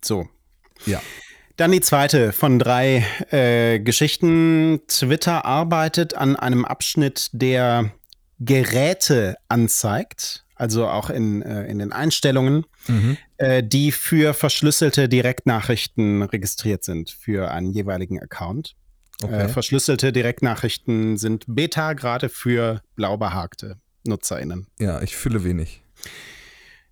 So. 0.04 0.30
Ja. 0.86 1.02
Dann 1.58 1.72
die 1.72 1.82
zweite 1.82 2.32
von 2.32 2.60
drei 2.60 3.06
äh, 3.32 3.80
Geschichten. 3.80 4.82
Twitter 4.88 5.44
arbeitet 5.44 6.14
an 6.14 6.36
einem 6.36 6.66
Abschnitt, 6.66 7.30
der 7.34 7.92
Geräte 8.40 9.36
anzeigt 9.48 10.46
also 10.58 10.88
auch 10.88 11.10
in, 11.10 11.42
äh, 11.42 11.66
in 11.66 11.80
den 11.80 11.92
Einstellungen, 11.92 12.66
mhm. 12.88 13.18
Äh, 13.38 13.64
die 13.64 13.92
für 13.92 14.34
verschlüsselte 14.34 15.10
Direktnachrichten 15.10 16.24
registriert 16.24 16.84
sind 16.84 17.12
für 17.12 17.52
einen 17.52 17.72
jeweiligen 17.72 18.20
Account. 18.22 18.76
Okay. 19.22 19.46
Äh, 19.46 19.50
verschlüsselte 19.50 20.12
Direktnachrichten 20.12 21.18
sind 21.18 21.46
Beta 21.48 21.94
gerade 21.94 22.30
für 22.30 22.82
blau 22.96 23.18
behagte 23.18 23.78
NutzerInnen. 24.06 24.68
Ja, 24.80 25.02
ich 25.02 25.16
fühle 25.16 25.44
wenig. 25.44 25.82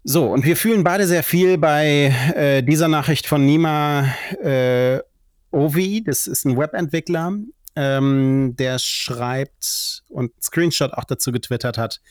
So, 0.04 0.32
und 0.32 0.46
wir 0.46 0.56
fühlen 0.56 0.84
beide 0.84 1.08
sehr 1.08 1.24
viel 1.24 1.58
bei 1.58 2.14
äh, 2.36 2.62
dieser 2.62 2.88
Nachricht 2.88 3.26
von 3.26 3.44
Nima 3.44 4.06
äh, 4.44 5.00
Ovi. 5.52 6.04
Das 6.04 6.28
ist 6.28 6.46
ein 6.46 6.58
Webentwickler, 6.58 7.34
ähm, 7.76 8.56
der 8.58 8.78
schreibt 8.78 10.04
und 10.10 10.32
einen 10.32 10.42
Screenshot 10.42 10.94
auch 10.94 11.06
dazu 11.06 11.32
getwittert 11.32 11.80
hat, 11.80 12.02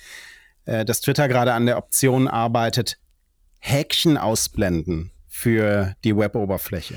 äh, 0.64 0.84
dass 0.84 1.02
Twitter 1.02 1.28
gerade 1.28 1.52
an 1.52 1.66
der 1.66 1.78
Option 1.78 2.26
arbeitet, 2.26 2.98
Häkchen 3.66 4.18
ausblenden 4.18 5.10
für 5.26 5.96
die 6.04 6.14
Web-Oberfläche. 6.14 6.96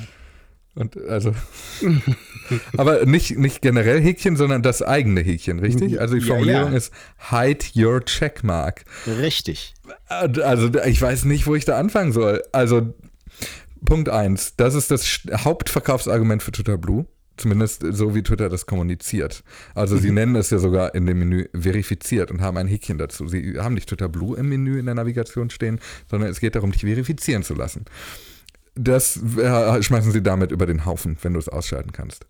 Und 0.75 0.97
also, 1.07 1.33
aber 2.77 3.05
nicht, 3.05 3.37
nicht 3.37 3.61
generell 3.61 4.01
Häkchen, 4.01 4.35
sondern 4.35 4.61
das 4.63 4.81
eigene 4.81 5.21
Häkchen, 5.21 5.59
richtig? 5.59 5.99
Also 6.01 6.15
die 6.15 6.21
Formulierung 6.21 6.65
ja, 6.65 6.71
ja. 6.71 6.77
ist 6.77 6.93
Hide 7.29 7.65
your 7.73 8.03
checkmark. 8.03 8.83
Richtig. 9.07 9.75
Also 10.07 10.69
ich 10.85 11.01
weiß 11.01 11.23
nicht, 11.23 11.47
wo 11.47 11.55
ich 11.55 11.63
da 11.63 11.79
anfangen 11.79 12.11
soll. 12.11 12.43
Also 12.51 12.93
Punkt 13.85 14.09
eins, 14.09 14.57
das 14.57 14.75
ist 14.75 14.91
das 14.91 15.21
Hauptverkaufsargument 15.31 16.43
für 16.43 16.51
Twitter 16.51 16.77
Blue. 16.77 17.05
Zumindest 17.37 17.85
so 17.91 18.15
wie 18.15 18.23
Twitter 18.23 18.49
das 18.49 18.65
kommuniziert. 18.65 19.43
Also 19.75 19.95
mhm. 19.95 19.99
sie 19.99 20.11
nennen 20.11 20.35
es 20.35 20.49
ja 20.49 20.57
sogar 20.57 20.95
in 20.95 21.05
dem 21.05 21.19
Menü 21.19 21.45
verifiziert 21.53 22.31
und 22.31 22.41
haben 22.41 22.57
ein 22.57 22.67
Häkchen 22.67 22.97
dazu. 22.97 23.27
Sie 23.27 23.59
haben 23.59 23.75
nicht 23.75 23.89
Twitter 23.89 24.09
Blue 24.09 24.37
im 24.37 24.49
Menü 24.49 24.79
in 24.79 24.85
der 24.85 24.95
Navigation 24.95 25.49
stehen, 25.49 25.79
sondern 26.09 26.29
es 26.29 26.39
geht 26.39 26.55
darum, 26.55 26.71
dich 26.71 26.81
verifizieren 26.81 27.43
zu 27.43 27.53
lassen. 27.53 27.85
Das 28.75 29.19
äh, 29.37 29.81
schmeißen 29.81 30.11
sie 30.11 30.21
damit 30.21 30.51
über 30.51 30.65
den 30.65 30.85
Haufen, 30.85 31.17
wenn 31.21 31.33
du 31.33 31.39
es 31.39 31.49
ausschalten 31.49 31.91
kannst. 31.91 32.25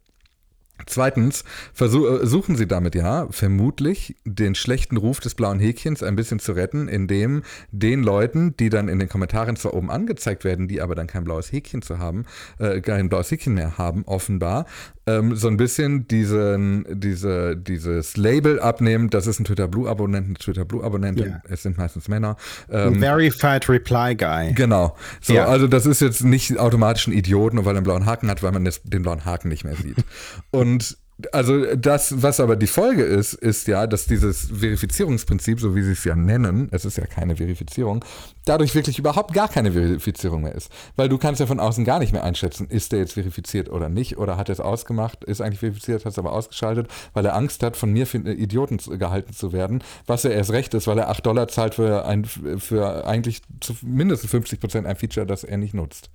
Zweitens 0.85 1.43
versuchen 1.73 2.55
äh, 2.55 2.57
sie 2.57 2.67
damit 2.67 2.93
ja 2.95 3.27
vermutlich 3.31 4.15
den 4.25 4.53
schlechten 4.53 4.97
Ruf 4.97 5.19
des 5.19 5.33
blauen 5.33 5.59
Häkchens 5.59 6.03
ein 6.03 6.15
bisschen 6.15 6.39
zu 6.39 6.51
retten, 6.51 6.87
indem 6.87 7.43
den 7.71 8.03
Leuten, 8.03 8.55
die 8.57 8.69
dann 8.69 8.87
in 8.87 8.99
den 8.99 9.09
Kommentaren 9.09 9.55
zwar 9.55 9.73
oben 9.73 9.89
angezeigt 9.89 10.43
werden, 10.43 10.67
die 10.67 10.81
aber 10.81 10.95
dann 10.95 11.07
kein 11.07 11.23
blaues 11.23 11.51
Häkchen 11.51 11.81
zu 11.81 11.97
haben, 11.97 12.25
äh, 12.59 12.81
kein 12.81 13.09
blaues 13.09 13.31
Häkchen 13.31 13.55
mehr 13.55 13.77
haben, 13.77 14.03
offenbar, 14.05 14.65
ähm, 15.07 15.35
so 15.35 15.47
ein 15.47 15.57
bisschen 15.57 16.07
diesen, 16.07 16.85
diese, 16.89 17.55
dieses 17.55 18.17
Label 18.17 18.59
abnehmen, 18.59 19.09
das 19.09 19.25
ist 19.25 19.39
ein 19.39 19.45
Twitter 19.45 19.67
Blue 19.67 19.89
Abonnent, 19.89 20.27
eine 20.27 20.35
Twitter 20.35 20.65
Blue 20.65 20.83
Abonnentin, 20.83 21.27
yeah. 21.27 21.41
es 21.49 21.63
sind 21.63 21.77
meistens 21.77 22.07
Männer. 22.07 22.35
Ähm, 22.69 22.99
Verified 22.99 23.67
Reply 23.69 24.15
Guy. 24.15 24.53
Genau. 24.53 24.95
So, 25.21 25.33
ja. 25.33 25.45
also 25.45 25.67
das 25.67 25.85
ist 25.85 26.01
jetzt 26.01 26.23
nicht 26.23 26.59
automatisch 26.59 27.07
ein 27.07 27.13
Idiot, 27.13 27.53
nur 27.53 27.65
weil 27.65 27.75
er 27.75 27.77
einen 27.77 27.85
blauen 27.85 28.05
Haken 28.05 28.29
hat, 28.29 28.43
weil 28.43 28.51
man 28.51 28.69
den 28.83 29.01
blauen 29.01 29.25
Haken 29.25 29.49
nicht 29.49 29.63
mehr 29.63 29.75
sieht. 29.75 29.97
Und 30.51 30.97
also 31.32 31.75
das, 31.75 32.21
was 32.21 32.39
aber 32.39 32.56
die 32.56 32.67
Folge 32.67 33.03
ist, 33.03 33.34
ist 33.34 33.67
ja, 33.67 33.88
dass 33.88 34.06
dieses 34.06 34.49
Verifizierungsprinzip, 34.53 35.60
so 35.60 35.75
wie 35.75 35.82
sie 35.82 35.93
es 35.93 36.03
ja 36.03 36.15
nennen, 36.15 36.69
es 36.71 36.86
ist 36.86 36.97
ja 36.97 37.08
keine 37.08 37.36
Verifizierung, 37.36 38.06
dadurch 38.45 38.75
wirklich 38.75 38.99
überhaupt 38.99 39.34
gar 39.34 39.49
keine 39.49 39.71
Verifizierung 39.71 40.43
mehr 40.43 40.53
ist. 40.53 40.71
Weil 40.95 41.10
du 41.10 41.17
kannst 41.17 41.39
ja 41.39 41.47
von 41.47 41.60
außen 41.60 41.86
gar 41.86 41.97
nicht 41.99 42.13
mehr 42.13 42.23
einschätzen, 42.23 42.67
ist 42.67 42.91
der 42.91 42.99
jetzt 42.99 43.13
verifiziert 43.13 43.69
oder 43.69 43.89
nicht, 43.89 44.17
oder 44.17 44.38
hat 44.38 44.49
er 44.49 44.53
es 44.53 44.60
ausgemacht, 44.60 45.23
ist 45.23 45.41
eigentlich 45.41 45.60
verifiziert, 45.60 46.06
hat 46.06 46.12
es 46.12 46.19
aber 46.19 46.34
ausgeschaltet, 46.34 46.88
weil 47.13 47.25
er 47.25 47.36
Angst 47.36 47.63
hat, 47.63 47.77
von 47.77 47.91
mir 47.91 48.06
für 48.06 48.17
Idioten 48.19 48.77
gehalten 48.99 49.34
zu 49.34 49.51
werden, 49.53 49.84
was 50.06 50.21
ja 50.21 50.30
erst 50.30 50.51
recht 50.51 50.75
ist, 50.75 50.86
weil 50.86 50.99
er 50.99 51.10
8 51.10 51.25
Dollar 51.25 51.47
zahlt 51.47 51.75
für, 51.75 52.06
ein, 52.06 52.25
für 52.25 53.08
eigentlich 53.08 53.41
zu 53.60 53.75
mindestens 53.82 54.30
50 54.30 54.60
Prozent 54.60 54.86
ein 54.86 54.95
Feature, 54.95 55.25
das 55.25 55.43
er 55.43 55.58
nicht 55.58 55.73
nutzt. 55.73 56.12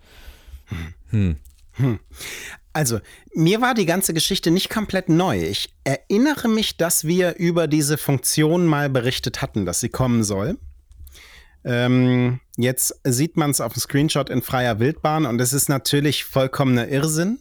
Hm. 1.11 1.37
Hm. 1.75 1.99
Also, 2.73 3.01
mir 3.35 3.61
war 3.61 3.75
die 3.75 3.87
ganze 3.87 4.15
Geschichte 4.15 4.51
nicht 4.51 4.71
komplett 4.71 5.09
neu. 5.09 5.43
Ich 5.43 5.75
erinnere 5.85 6.49
mich, 6.49 6.77
dass 6.79 7.05
wir 7.07 7.37
über 7.37 7.67
diese 7.67 7.99
Funktion 7.99 8.67
mal 8.67 8.89
berichtet 8.89 9.43
hatten, 9.43 9.67
dass 9.67 9.81
sie 9.81 9.91
kommen 9.91 10.25
soll. 10.25 10.59
Ähm, 11.65 12.41
jetzt 12.57 12.99
sieht 13.05 13.37
man 13.37 13.51
es 13.51 13.61
auf 13.61 13.75
dem 13.75 13.81
Screenshot 13.81 14.31
in 14.31 14.43
freier 14.43 14.81
Wildbahn 14.81 15.27
und 15.27 15.41
es 15.41 15.53
ist 15.53 15.69
natürlich 15.69 16.25
vollkommener 16.25 16.89
Irrsinn. 16.89 17.39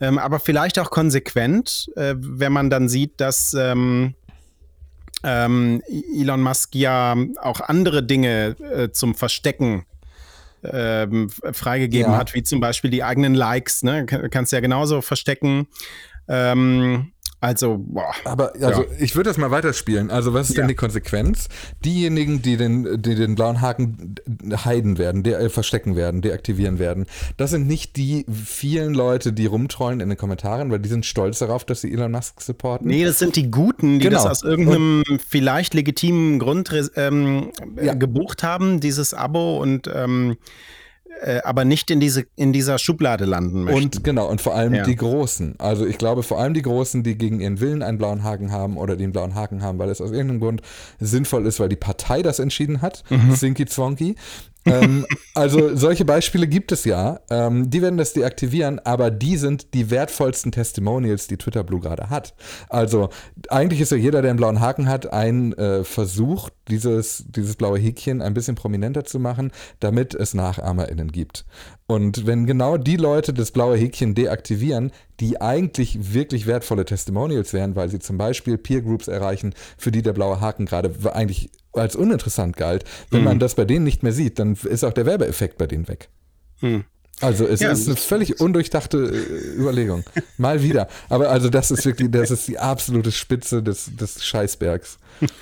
Ähm, 0.00 0.18
aber 0.18 0.40
vielleicht 0.40 0.78
auch 0.78 0.90
konsequent, 0.90 1.90
äh, 1.96 2.14
wenn 2.16 2.52
man 2.52 2.70
dann 2.70 2.88
sieht, 2.88 3.20
dass 3.20 3.54
ähm, 3.54 4.14
ähm, 5.22 5.82
Elon 5.88 6.42
Musk 6.42 6.74
ja 6.74 7.16
auch 7.40 7.60
andere 7.60 8.02
Dinge 8.02 8.56
äh, 8.60 8.90
zum 8.90 9.14
Verstecken 9.14 9.86
ähm, 10.72 11.28
freigegeben 11.30 12.12
ja. 12.12 12.18
hat, 12.18 12.34
wie 12.34 12.42
zum 12.42 12.60
Beispiel 12.60 12.90
die 12.90 13.04
eigenen 13.04 13.34
Likes. 13.34 13.82
Ne? 13.82 14.06
Kannst 14.06 14.52
ja 14.52 14.60
genauso 14.60 15.02
verstecken. 15.02 15.66
Ähm, 16.28 17.12
also, 17.44 17.78
boah. 17.78 18.14
Aber 18.24 18.54
also 18.54 18.82
ja. 18.82 18.88
ich 18.98 19.14
würde 19.16 19.28
das 19.28 19.36
mal 19.36 19.50
weiterspielen. 19.50 20.10
Also, 20.10 20.32
was 20.32 20.48
ist 20.48 20.56
ja. 20.56 20.62
denn 20.62 20.68
die 20.68 20.74
Konsequenz? 20.74 21.48
Diejenigen, 21.84 22.40
die 22.40 22.56
den, 22.56 23.02
die 23.02 23.14
den 23.14 23.34
blauen 23.34 23.60
Haken 23.60 24.14
heiden 24.64 24.96
werden, 24.96 25.22
de 25.22 25.34
äh, 25.34 25.48
verstecken 25.50 25.94
werden, 25.94 26.22
deaktivieren 26.22 26.78
werden, 26.78 27.04
das 27.36 27.50
sind 27.50 27.66
nicht 27.66 27.96
die 27.96 28.24
vielen 28.32 28.94
Leute, 28.94 29.34
die 29.34 29.44
rumtrollen 29.44 30.00
in 30.00 30.08
den 30.08 30.16
Kommentaren, 30.16 30.70
weil 30.70 30.78
die 30.78 30.88
sind 30.88 31.04
stolz 31.04 31.38
darauf, 31.38 31.64
dass 31.64 31.82
sie 31.82 31.92
Elon 31.92 32.12
Musk 32.12 32.40
supporten. 32.40 32.88
Nee, 32.88 33.04
das 33.04 33.18
sind 33.18 33.36
die 33.36 33.50
Guten, 33.50 33.98
die 33.98 34.06
genau. 34.06 34.22
das 34.22 34.26
aus 34.26 34.42
irgendeinem 34.42 35.02
und, 35.06 35.20
vielleicht 35.20 35.74
legitimen 35.74 36.38
Grund 36.38 36.70
ähm, 36.96 37.52
ja. 37.80 37.92
gebucht 37.92 38.42
haben, 38.42 38.80
dieses 38.80 39.12
Abo 39.12 39.60
und 39.60 39.90
ähm, 39.94 40.36
äh, 41.22 41.40
aber 41.44 41.64
nicht 41.64 41.90
in, 41.90 42.00
diese, 42.00 42.24
in 42.36 42.52
dieser 42.52 42.78
Schublade 42.78 43.24
landen 43.24 43.64
möchten. 43.64 43.82
Und 43.82 44.04
genau, 44.04 44.28
und 44.28 44.40
vor 44.40 44.54
allem 44.54 44.74
ja. 44.74 44.84
die 44.84 44.96
Großen. 44.96 45.54
Also 45.58 45.86
ich 45.86 45.98
glaube 45.98 46.22
vor 46.22 46.40
allem 46.40 46.54
die 46.54 46.62
Großen, 46.62 47.02
die 47.02 47.16
gegen 47.16 47.40
ihren 47.40 47.60
Willen 47.60 47.82
einen 47.82 47.98
blauen 47.98 48.22
Haken 48.22 48.52
haben 48.52 48.76
oder 48.76 48.96
den 48.96 49.12
blauen 49.12 49.34
Haken 49.34 49.62
haben, 49.62 49.78
weil 49.78 49.90
es 49.90 50.00
aus 50.00 50.10
irgendeinem 50.10 50.40
Grund 50.40 50.62
sinnvoll 51.00 51.46
ist, 51.46 51.60
weil 51.60 51.68
die 51.68 51.76
Partei 51.76 52.22
das 52.22 52.38
entschieden 52.38 52.82
hat, 52.82 53.04
mhm. 53.10 53.34
Zwonky, 53.34 54.16
ähm, 54.66 55.06
also 55.34 55.74
solche 55.76 56.04
Beispiele 56.04 56.46
gibt 56.46 56.72
es 56.72 56.84
ja. 56.84 57.20
Ähm, 57.30 57.70
die 57.70 57.82
werden 57.82 57.96
das 57.96 58.12
deaktivieren, 58.12 58.78
aber 58.80 59.10
die 59.10 59.36
sind 59.36 59.74
die 59.74 59.90
wertvollsten 59.90 60.52
Testimonials, 60.52 61.26
die 61.26 61.36
Twitter 61.36 61.64
Blue 61.64 61.80
gerade 61.80 62.10
hat. 62.10 62.34
Also 62.68 63.10
eigentlich 63.48 63.80
ist 63.80 63.92
ja 63.92 63.98
jeder, 63.98 64.22
der 64.22 64.30
einen 64.30 64.38
blauen 64.38 64.60
Haken 64.60 64.88
hat, 64.88 65.12
ein 65.12 65.52
äh, 65.54 65.84
Versuch, 65.84 66.50
dieses, 66.68 67.24
dieses 67.28 67.56
blaue 67.56 67.78
Häkchen 67.78 68.22
ein 68.22 68.34
bisschen 68.34 68.54
prominenter 68.54 69.04
zu 69.04 69.18
machen, 69.18 69.52
damit 69.80 70.14
es 70.14 70.34
NachahmerInnen 70.34 71.12
gibt. 71.12 71.44
Und 71.86 72.26
wenn 72.26 72.46
genau 72.46 72.78
die 72.78 72.96
Leute 72.96 73.34
das 73.34 73.50
blaue 73.50 73.76
Häkchen 73.76 74.14
deaktivieren, 74.14 74.90
die 75.20 75.40
eigentlich 75.40 76.14
wirklich 76.14 76.46
wertvolle 76.46 76.84
Testimonials 76.84 77.52
wären, 77.52 77.76
weil 77.76 77.90
sie 77.90 77.98
zum 77.98 78.16
Beispiel 78.16 78.56
Peer 78.56 78.80
Groups 78.80 79.08
erreichen, 79.08 79.54
für 79.76 79.92
die 79.92 80.02
der 80.02 80.14
blaue 80.14 80.40
Haken 80.40 80.64
gerade 80.64 80.94
eigentlich 81.12 81.50
als 81.74 81.96
uninteressant 81.96 82.56
galt, 82.56 82.84
wenn 83.10 83.20
mhm. 83.20 83.26
man 83.26 83.38
das 83.38 83.54
bei 83.54 83.64
denen 83.64 83.84
nicht 83.84 84.02
mehr 84.02 84.12
sieht, 84.12 84.38
dann 84.38 84.54
ist 84.54 84.84
auch 84.84 84.92
der 84.92 85.06
Werbeeffekt 85.06 85.58
bei 85.58 85.66
denen 85.66 85.88
weg. 85.88 86.08
Mhm. 86.60 86.84
Also 87.20 87.46
es 87.46 87.60
ja, 87.60 87.70
ist 87.70 87.86
eine 87.86 87.96
völlig 87.96 88.40
undurchdachte 88.40 88.98
äh, 88.98 89.56
Überlegung. 89.56 90.04
Mal 90.36 90.62
wieder. 90.62 90.88
Aber 91.08 91.30
also 91.30 91.48
das 91.48 91.70
ist 91.70 91.86
wirklich, 91.86 92.10
das 92.10 92.32
ist 92.32 92.48
die 92.48 92.58
absolute 92.58 93.12
Spitze 93.12 93.62
des, 93.62 93.94
des 93.94 94.24
Scheißbergs. 94.24 94.98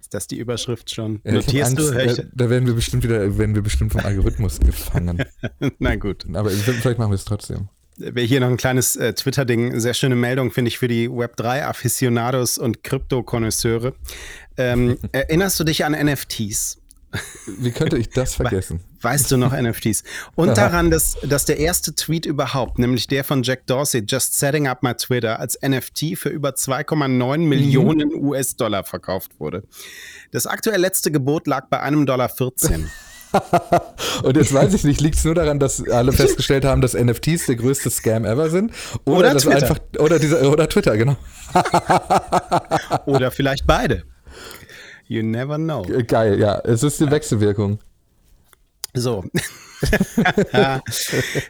ist 0.00 0.14
das 0.14 0.28
die 0.28 0.38
Überschrift 0.38 0.94
schon? 0.94 1.20
Ja, 1.24 1.32
Notierst 1.32 1.76
Angst, 1.76 1.90
du? 1.90 2.22
Da, 2.22 2.22
da, 2.32 2.50
werden 2.50 2.66
wir 2.68 2.74
bestimmt 2.74 3.02
wieder, 3.02 3.36
werden 3.36 3.56
wir 3.56 3.62
bestimmt 3.62 3.92
vom 3.92 4.02
Algorithmus 4.02 4.60
gefangen. 4.60 5.24
Na 5.80 5.96
gut. 5.96 6.24
Aber 6.32 6.50
vielleicht 6.50 6.98
machen 6.98 7.10
wir 7.10 7.16
es 7.16 7.24
trotzdem 7.24 7.68
hier 7.98 8.40
noch 8.40 8.48
ein 8.48 8.56
kleines 8.56 8.96
äh, 8.96 9.12
Twitter-Ding. 9.12 9.80
Sehr 9.80 9.94
schöne 9.94 10.16
Meldung, 10.16 10.50
finde 10.50 10.68
ich, 10.68 10.78
für 10.78 10.88
die 10.88 11.08
Web3-Afficionados 11.08 12.58
und 12.58 12.82
Krypto-Konnoisseure. 12.82 13.94
Ähm, 14.56 14.98
erinnerst 15.12 15.58
du 15.60 15.64
dich 15.64 15.84
an 15.84 15.92
NFTs? 15.92 16.78
Wie 17.46 17.70
könnte 17.70 17.96
ich 17.96 18.10
das 18.10 18.34
vergessen? 18.36 18.80
Weißt 19.00 19.30
du 19.30 19.36
noch 19.36 19.52
NFTs? 19.52 20.02
Und 20.34 20.50
Aha. 20.50 20.54
daran, 20.54 20.90
dass, 20.90 21.16
dass 21.22 21.44
der 21.44 21.58
erste 21.58 21.94
Tweet 21.94 22.26
überhaupt, 22.26 22.78
nämlich 22.78 23.06
der 23.06 23.24
von 23.24 23.42
Jack 23.42 23.66
Dorsey, 23.66 24.04
Just 24.06 24.38
Setting 24.38 24.66
Up 24.66 24.82
My 24.82 24.94
Twitter, 24.94 25.38
als 25.38 25.58
NFT 25.62 26.18
für 26.18 26.28
über 26.28 26.50
2,9 26.50 27.38
mhm. 27.38 27.48
Millionen 27.48 28.14
US-Dollar 28.14 28.84
verkauft 28.84 29.38
wurde. 29.38 29.62
Das 30.32 30.46
aktuell 30.46 30.80
letzte 30.80 31.10
Gebot 31.10 31.46
lag 31.46 31.68
bei 31.68 31.80
einem 31.80 32.06
Dollar 32.06 32.28
14. 32.28 32.90
und 34.22 34.36
jetzt 34.36 34.52
weiß 34.52 34.74
ich 34.74 34.84
nicht, 34.84 35.00
liegt 35.00 35.16
es 35.16 35.24
nur 35.24 35.34
daran, 35.34 35.58
dass 35.58 35.86
alle 35.88 36.12
festgestellt 36.12 36.64
haben, 36.64 36.80
dass 36.80 36.94
NFTs 36.94 37.46
der 37.46 37.56
größte 37.56 37.90
Scam 37.90 38.24
ever 38.24 38.50
sind? 38.50 38.72
Oder, 39.04 39.18
oder 39.18 39.36
Twitter. 39.36 39.56
Einfach, 39.56 39.78
oder, 39.98 40.18
dieser, 40.18 40.50
oder 40.50 40.68
Twitter, 40.68 40.96
genau. 40.96 41.16
oder 43.06 43.30
vielleicht 43.30 43.66
beide. 43.66 44.04
You 45.08 45.22
never 45.22 45.56
know. 45.56 45.86
Geil, 46.06 46.38
ja. 46.38 46.58
Es 46.60 46.82
ist 46.82 47.00
die 47.00 47.10
Wechselwirkung. 47.10 47.78
So. 48.94 49.24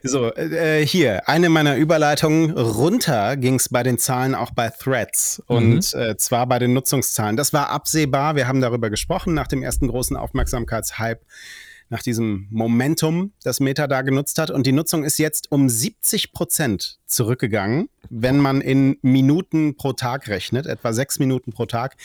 so, 0.02 0.34
äh, 0.34 0.84
hier, 0.84 1.28
eine 1.28 1.48
meiner 1.48 1.76
Überleitungen. 1.76 2.50
Runter 2.50 3.36
ging 3.36 3.54
es 3.54 3.68
bei 3.68 3.82
den 3.82 3.98
Zahlen 3.98 4.34
auch 4.34 4.50
bei 4.50 4.70
Threads. 4.70 5.42
Und 5.46 5.94
mhm. 5.94 6.00
äh, 6.00 6.16
zwar 6.16 6.46
bei 6.46 6.58
den 6.58 6.72
Nutzungszahlen. 6.72 7.36
Das 7.36 7.52
war 7.52 7.70
absehbar. 7.70 8.36
Wir 8.36 8.48
haben 8.48 8.60
darüber 8.60 8.90
gesprochen 8.90 9.34
nach 9.34 9.46
dem 9.46 9.62
ersten 9.62 9.88
großen 9.88 10.16
Aufmerksamkeitshype 10.16 11.20
nach 11.88 12.02
diesem 12.02 12.48
Momentum, 12.50 13.32
das 13.42 13.60
Meta 13.60 13.86
da 13.86 14.02
genutzt 14.02 14.38
hat. 14.38 14.50
Und 14.50 14.66
die 14.66 14.72
Nutzung 14.72 15.04
ist 15.04 15.18
jetzt 15.18 15.52
um 15.52 15.68
70 15.68 16.32
Prozent 16.32 16.98
zurückgegangen, 17.06 17.88
wenn 18.10 18.38
man 18.38 18.60
in 18.60 18.98
Minuten 19.02 19.76
pro 19.76 19.92
Tag 19.92 20.28
rechnet, 20.28 20.66
etwa 20.66 20.92
sechs 20.92 21.18
Minuten 21.18 21.52
pro 21.52 21.66
Tag. 21.66 21.96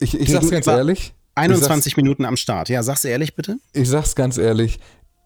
Ich, 0.00 0.18
ich 0.18 0.30
sag's 0.30 0.50
ganz 0.50 0.66
ehrlich. 0.66 1.14
21 1.36 1.96
Minuten 1.96 2.24
am 2.24 2.36
Start. 2.36 2.68
Ja, 2.68 2.82
sag's 2.82 3.04
ehrlich 3.04 3.34
bitte. 3.34 3.58
Ich 3.72 3.88
sag's 3.88 4.14
ganz 4.14 4.38
ehrlich. 4.38 4.80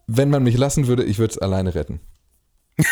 Wenn 0.07 0.29
man 0.29 0.43
mich 0.43 0.57
lassen 0.57 0.87
würde, 0.87 1.03
ich 1.03 1.19
würde 1.19 1.31
es 1.31 1.37
alleine 1.37 1.73
retten. 1.73 2.01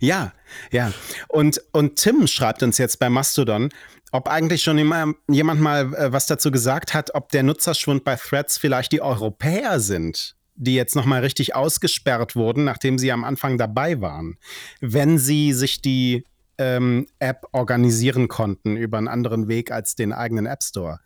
ja, 0.00 0.32
ja. 0.70 0.92
Und, 1.28 1.62
und 1.72 1.96
Tim 1.96 2.26
schreibt 2.26 2.62
uns 2.62 2.78
jetzt 2.78 2.98
bei 2.98 3.10
Mastodon, 3.10 3.70
ob 4.12 4.28
eigentlich 4.28 4.62
schon 4.62 4.78
jemand 4.78 5.60
mal 5.60 5.94
äh, 5.94 6.12
was 6.12 6.26
dazu 6.26 6.50
gesagt 6.50 6.94
hat, 6.94 7.14
ob 7.14 7.30
der 7.30 7.42
Nutzerschwund 7.42 8.04
bei 8.04 8.16
Threads 8.16 8.58
vielleicht 8.58 8.92
die 8.92 9.02
Europäer 9.02 9.80
sind, 9.80 10.36
die 10.56 10.74
jetzt 10.74 10.96
nochmal 10.96 11.20
richtig 11.20 11.54
ausgesperrt 11.54 12.36
wurden, 12.36 12.64
nachdem 12.64 12.98
sie 12.98 13.12
am 13.12 13.24
Anfang 13.24 13.56
dabei 13.56 14.00
waren, 14.00 14.36
wenn 14.80 15.18
sie 15.18 15.52
sich 15.52 15.80
die 15.80 16.24
ähm, 16.58 17.06
App 17.18 17.46
organisieren 17.52 18.28
konnten 18.28 18.76
über 18.76 18.98
einen 18.98 19.08
anderen 19.08 19.48
Weg 19.48 19.70
als 19.70 19.94
den 19.94 20.12
eigenen 20.12 20.46
App 20.46 20.62
Store. 20.62 21.00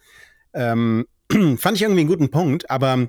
Ähm, 0.52 1.06
fand 1.30 1.76
ich 1.76 1.82
irgendwie 1.82 2.00
einen 2.00 2.08
guten 2.08 2.30
Punkt, 2.30 2.68
aber 2.70 3.08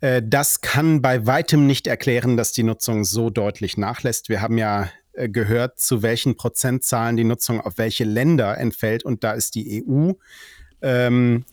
äh, 0.00 0.20
das 0.24 0.60
kann 0.60 1.00
bei 1.00 1.26
weitem 1.26 1.66
nicht 1.66 1.86
erklären, 1.86 2.36
dass 2.36 2.52
die 2.52 2.64
Nutzung 2.64 3.04
so 3.04 3.30
deutlich 3.30 3.78
nachlässt. 3.78 4.28
Wir 4.28 4.42
haben 4.42 4.58
ja 4.58 4.90
gehört, 5.14 5.78
zu 5.78 6.02
welchen 6.02 6.36
Prozentzahlen 6.36 7.16
die 7.16 7.24
Nutzung 7.24 7.60
auf 7.60 7.78
welche 7.78 8.04
Länder 8.04 8.58
entfällt. 8.58 9.04
Und 9.04 9.24
da 9.24 9.32
ist 9.32 9.54
die 9.54 9.84
EU 9.86 10.12
ähm, 10.80 11.44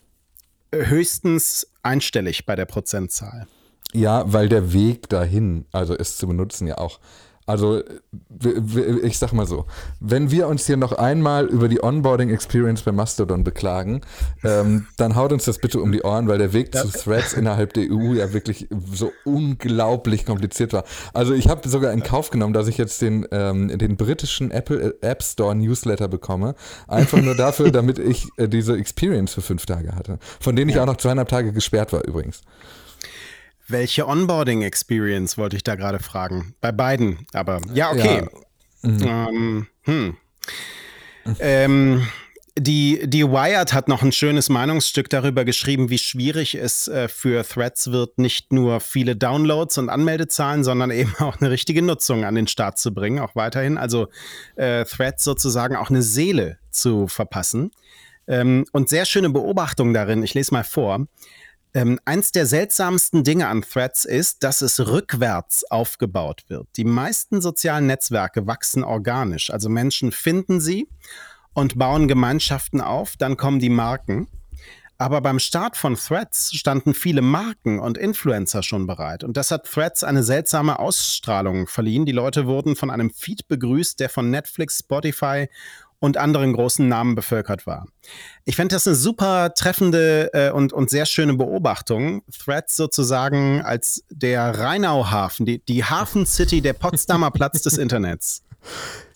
höchstens 0.73 1.71
einstellig 1.83 2.45
bei 2.45 2.55
der 2.55 2.65
Prozentzahl. 2.65 3.47
Ja, 3.93 4.31
weil 4.31 4.49
der 4.49 4.71
Weg 4.73 5.09
dahin, 5.09 5.65
also 5.71 5.95
es 5.95 6.17
zu 6.17 6.27
benutzen, 6.27 6.67
ja 6.67 6.77
auch 6.77 6.99
also 7.49 7.81
ich 9.01 9.17
sag 9.17 9.33
mal 9.33 9.47
so, 9.47 9.65
wenn 9.99 10.29
wir 10.29 10.47
uns 10.47 10.67
hier 10.67 10.77
noch 10.77 10.91
einmal 10.91 11.47
über 11.47 11.67
die 11.67 11.83
Onboarding 11.83 12.29
Experience 12.29 12.83
bei 12.83 12.91
Mastodon 12.91 13.43
beklagen, 13.43 14.01
ähm, 14.43 14.85
dann 14.97 15.15
haut 15.15 15.33
uns 15.33 15.45
das 15.45 15.57
bitte 15.57 15.81
um 15.81 15.91
die 15.91 16.03
Ohren, 16.03 16.27
weil 16.27 16.37
der 16.37 16.53
Weg 16.53 16.75
ja. 16.75 16.83
zu 16.83 16.89
Threads 16.89 17.33
innerhalb 17.33 17.73
der 17.73 17.85
EU 17.89 18.13
ja 18.13 18.33
wirklich 18.33 18.67
so 18.93 19.11
unglaublich 19.25 20.27
kompliziert 20.27 20.73
war. 20.73 20.83
Also 21.13 21.33
ich 21.33 21.49
habe 21.49 21.67
sogar 21.67 21.91
in 21.91 22.03
Kauf 22.03 22.29
genommen, 22.29 22.53
dass 22.53 22.67
ich 22.67 22.77
jetzt 22.77 23.01
den, 23.01 23.25
ähm, 23.31 23.75
den 23.75 23.97
britischen 23.97 24.51
Apple 24.51 24.95
App 25.01 25.23
Store 25.23 25.55
Newsletter 25.55 26.07
bekomme, 26.07 26.53
einfach 26.87 27.19
nur 27.19 27.33
dafür, 27.35 27.71
damit 27.71 27.97
ich 27.97 28.27
äh, 28.37 28.47
diese 28.47 28.77
Experience 28.77 29.33
für 29.33 29.41
fünf 29.41 29.65
Tage 29.65 29.95
hatte, 29.95 30.19
von 30.39 30.55
denen 30.55 30.69
ich 30.69 30.75
ja. 30.75 30.83
auch 30.83 30.87
noch 30.87 30.97
zweieinhalb 30.97 31.29
Tage 31.29 31.51
gesperrt 31.51 31.93
war 31.93 32.05
übrigens. 32.05 32.43
Welche 33.69 34.07
Onboarding-Experience 34.07 35.37
wollte 35.37 35.55
ich 35.55 35.63
da 35.63 35.75
gerade 35.75 35.99
fragen? 35.99 36.55
Bei 36.59 36.71
beiden, 36.71 37.27
aber 37.33 37.61
ja, 37.73 37.91
okay. 37.91 38.23
Ja. 38.83 38.89
Mhm. 38.89 39.03
Ähm, 39.03 39.67
hm. 39.83 40.17
ähm, 41.39 42.07
die, 42.57 43.01
die 43.05 43.23
Wired 43.23 43.73
hat 43.73 43.87
noch 43.87 44.01
ein 44.01 44.11
schönes 44.11 44.49
Meinungsstück 44.49 45.09
darüber 45.09 45.45
geschrieben, 45.45 45.89
wie 45.89 45.97
schwierig 45.97 46.55
es 46.55 46.87
äh, 46.87 47.07
für 47.07 47.43
Threads 47.47 47.91
wird, 47.91 48.17
nicht 48.17 48.51
nur 48.51 48.79
viele 48.79 49.15
Downloads 49.15 49.77
und 49.77 49.89
Anmeldezahlen, 49.89 50.63
sondern 50.63 50.91
eben 50.91 51.15
auch 51.19 51.39
eine 51.39 51.51
richtige 51.51 51.81
Nutzung 51.81 52.25
an 52.25 52.35
den 52.35 52.47
Start 52.47 52.77
zu 52.79 52.93
bringen, 52.93 53.19
auch 53.19 53.35
weiterhin. 53.35 53.77
Also 53.77 54.07
äh, 54.55 54.83
Threads 54.85 55.23
sozusagen 55.23 55.75
auch 55.75 55.89
eine 55.89 56.01
Seele 56.01 56.57
zu 56.71 57.07
verpassen. 57.07 57.71
Ähm, 58.27 58.65
und 58.71 58.89
sehr 58.89 59.05
schöne 59.05 59.29
Beobachtung 59.29 59.93
darin, 59.93 60.23
ich 60.23 60.33
lese 60.33 60.53
mal 60.53 60.63
vor. 60.63 61.07
Ähm, 61.73 61.99
eins 62.05 62.31
der 62.31 62.47
seltsamsten 62.47 63.23
Dinge 63.23 63.47
an 63.47 63.61
Threads 63.61 64.05
ist, 64.05 64.43
dass 64.43 64.61
es 64.61 64.79
rückwärts 64.87 65.69
aufgebaut 65.69 66.45
wird. 66.47 66.67
Die 66.77 66.83
meisten 66.83 67.41
sozialen 67.41 67.85
Netzwerke 67.85 68.47
wachsen 68.47 68.83
organisch, 68.83 69.51
also 69.51 69.69
Menschen 69.69 70.11
finden 70.11 70.59
sie 70.59 70.89
und 71.53 71.77
bauen 71.77 72.07
Gemeinschaften 72.07 72.81
auf, 72.81 73.17
dann 73.17 73.37
kommen 73.37 73.59
die 73.59 73.69
Marken. 73.69 74.27
Aber 74.97 75.21
beim 75.21 75.39
Start 75.39 75.77
von 75.77 75.95
Threads 75.95 76.53
standen 76.53 76.93
viele 76.93 77.21
Marken 77.21 77.79
und 77.79 77.97
Influencer 77.97 78.63
schon 78.63 78.85
bereit. 78.85 79.23
Und 79.23 79.37
das 79.37 79.49
hat 79.49 79.65
Threads 79.65 80.03
eine 80.03 80.23
seltsame 80.23 80.77
Ausstrahlung 80.77 81.67
verliehen. 81.67 82.05
Die 82.05 82.11
Leute 82.11 82.47
wurden 82.47 82.75
von 82.75 82.89
einem 82.89 83.09
Feed 83.09 83.47
begrüßt, 83.47 83.97
der 84.01 84.09
von 84.09 84.29
Netflix, 84.29 84.79
Spotify 84.79 85.47
und 85.99 86.17
anderen 86.17 86.53
großen 86.53 86.87
Namen 86.87 87.15
bevölkert 87.15 87.67
war. 87.67 87.85
Ich 88.45 88.55
fände 88.55 88.75
das 88.75 88.87
eine 88.87 88.95
super 88.95 89.53
treffende 89.53 90.29
äh, 90.33 90.51
und, 90.51 90.73
und 90.73 90.89
sehr 90.89 91.05
schöne 91.05 91.33
Beobachtung. 91.33 92.23
Threads 92.31 92.75
sozusagen 92.75 93.61
als 93.61 94.03
der 94.09 94.59
Rheinauhafen, 94.59 95.45
die, 95.45 95.59
die 95.59 95.83
Hafen 95.83 96.25
City, 96.25 96.61
der 96.61 96.73
Potsdamer 96.73 97.31
Platz 97.31 97.61
des 97.61 97.77
Internets. 97.77 98.43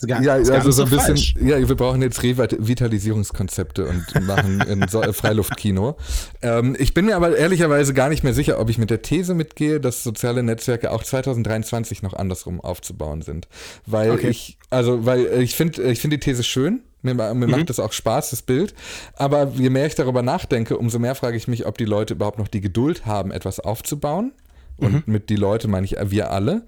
Gar, 0.07 0.21
ja, 0.21 0.33
also 0.33 0.71
so 0.71 0.83
ein 0.83 0.89
bisschen, 0.89 1.17
falsch. 1.17 1.35
ja, 1.39 1.67
wir 1.67 1.75
brauchen 1.75 2.01
jetzt 2.01 2.21
Revitalisierungskonzepte 2.23 3.85
und 3.85 4.25
machen 4.25 4.85
so 4.89 5.01
Freiluftkino. 5.01 5.97
Ähm, 6.41 6.75
ich 6.77 6.93
bin 6.93 7.05
mir 7.05 7.15
aber 7.15 7.37
ehrlicherweise 7.37 7.93
gar 7.93 8.09
nicht 8.09 8.23
mehr 8.23 8.33
sicher, 8.33 8.59
ob 8.59 8.69
ich 8.69 8.77
mit 8.77 8.89
der 8.89 9.01
These 9.01 9.33
mitgehe, 9.33 9.79
dass 9.79 10.03
soziale 10.03 10.43
Netzwerke 10.43 10.91
auch 10.91 11.03
2023 11.03 12.03
noch 12.03 12.13
andersrum 12.13 12.59
aufzubauen 12.59 13.21
sind. 13.21 13.47
Weil 13.85 14.11
okay. 14.11 14.27
ich, 14.27 14.57
also, 14.69 15.05
weil 15.05 15.41
ich 15.41 15.55
finde, 15.55 15.83
ich 15.83 15.99
finde 15.99 16.17
die 16.17 16.25
These 16.25 16.43
schön. 16.43 16.81
Mir, 17.01 17.15
mir 17.15 17.33
mhm. 17.33 17.49
macht 17.49 17.69
das 17.69 17.79
auch 17.79 17.91
Spaß, 17.91 18.29
das 18.29 18.41
Bild. 18.41 18.73
Aber 19.15 19.51
je 19.55 19.69
mehr 19.69 19.85
ich 19.85 19.95
darüber 19.95 20.21
nachdenke, 20.21 20.77
umso 20.77 20.99
mehr 20.99 21.15
frage 21.15 21.35
ich 21.35 21.47
mich, 21.47 21.65
ob 21.65 21.77
die 21.77 21.85
Leute 21.85 22.13
überhaupt 22.13 22.39
noch 22.39 22.47
die 22.47 22.61
Geduld 22.61 23.05
haben, 23.05 23.31
etwas 23.31 23.59
aufzubauen 23.59 24.31
und 24.77 24.93
mhm. 24.93 25.13
mit 25.13 25.29
die 25.29 25.35
Leute 25.35 25.67
meine 25.67 25.85
ich 25.85 25.95
wir 26.03 26.31
alle. 26.31 26.65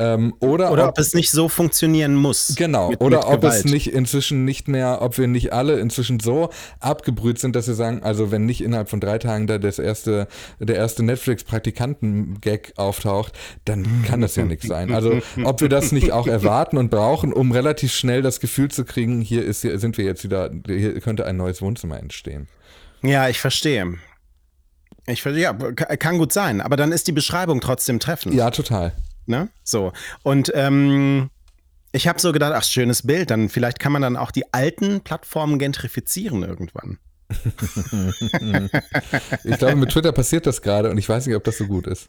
Ähm, 0.00 0.34
oder, 0.38 0.70
oder 0.70 0.84
ob, 0.84 0.90
ob, 0.90 0.98
es 0.98 1.12
nicht 1.12 1.30
so 1.30 1.48
funktionieren 1.48 2.14
muss. 2.14 2.54
Genau. 2.56 2.90
Mit, 2.90 3.00
oder 3.00 3.18
mit 3.18 3.26
ob 3.26 3.40
Gewalt. 3.40 3.64
es 3.64 3.70
nicht 3.70 3.92
inzwischen 3.92 4.44
nicht 4.44 4.68
mehr, 4.68 5.02
ob 5.02 5.18
wir 5.18 5.26
nicht 5.26 5.52
alle 5.52 5.80
inzwischen 5.80 6.20
so 6.20 6.50
abgebrüht 6.78 7.40
sind, 7.40 7.56
dass 7.56 7.66
wir 7.66 7.74
sagen, 7.74 8.04
also 8.04 8.30
wenn 8.30 8.46
nicht 8.46 8.60
innerhalb 8.60 8.88
von 8.88 9.00
drei 9.00 9.18
Tagen 9.18 9.48
da 9.48 9.58
das 9.58 9.80
erste, 9.80 10.28
der 10.60 10.76
erste 10.76 11.02
Netflix-Praktikanten-Gag 11.02 12.74
auftaucht, 12.76 13.32
dann 13.64 14.04
kann 14.06 14.20
das 14.20 14.36
ja 14.36 14.44
nichts 14.44 14.68
sein. 14.68 14.92
Also 14.92 15.20
ob 15.42 15.60
wir 15.60 15.68
das 15.68 15.90
nicht 15.90 16.12
auch 16.12 16.28
erwarten 16.28 16.78
und 16.78 16.90
brauchen, 16.90 17.32
um 17.32 17.50
relativ 17.50 17.92
schnell 17.92 18.22
das 18.22 18.38
Gefühl 18.38 18.70
zu 18.70 18.84
kriegen, 18.84 19.20
hier 19.20 19.44
ist, 19.44 19.62
hier 19.62 19.80
sind 19.80 19.98
wir 19.98 20.04
jetzt 20.04 20.22
wieder, 20.22 20.50
hier 20.64 21.00
könnte 21.00 21.26
ein 21.26 21.36
neues 21.36 21.60
Wohnzimmer 21.60 21.98
entstehen. 21.98 22.46
Ja, 23.02 23.28
ich 23.28 23.40
verstehe. 23.40 23.94
Ich 25.08 25.22
finde, 25.22 25.40
ja, 25.40 25.54
kann 25.54 26.18
gut 26.18 26.32
sein, 26.32 26.60
aber 26.60 26.76
dann 26.76 26.92
ist 26.92 27.08
die 27.08 27.12
Beschreibung 27.12 27.60
trotzdem 27.60 27.98
treffend. 27.98 28.34
Ja, 28.34 28.50
total. 28.50 28.92
Ne? 29.26 29.48
So. 29.64 29.92
Und 30.22 30.52
ähm, 30.54 31.30
ich 31.92 32.06
habe 32.06 32.20
so 32.20 32.32
gedacht, 32.32 32.52
ach, 32.54 32.64
schönes 32.64 33.06
Bild, 33.06 33.30
dann 33.30 33.48
vielleicht 33.48 33.78
kann 33.78 33.92
man 33.92 34.02
dann 34.02 34.16
auch 34.16 34.30
die 34.30 34.52
alten 34.52 35.00
Plattformen 35.00 35.58
gentrifizieren 35.58 36.42
irgendwann. 36.42 36.98
ich 39.44 39.58
glaube, 39.58 39.76
mit 39.76 39.90
Twitter 39.90 40.12
passiert 40.12 40.46
das 40.46 40.62
gerade 40.62 40.90
und 40.90 40.96
ich 40.96 41.06
weiß 41.06 41.26
nicht, 41.26 41.36
ob 41.36 41.44
das 41.44 41.58
so 41.58 41.66
gut 41.66 41.86
ist. 41.86 42.08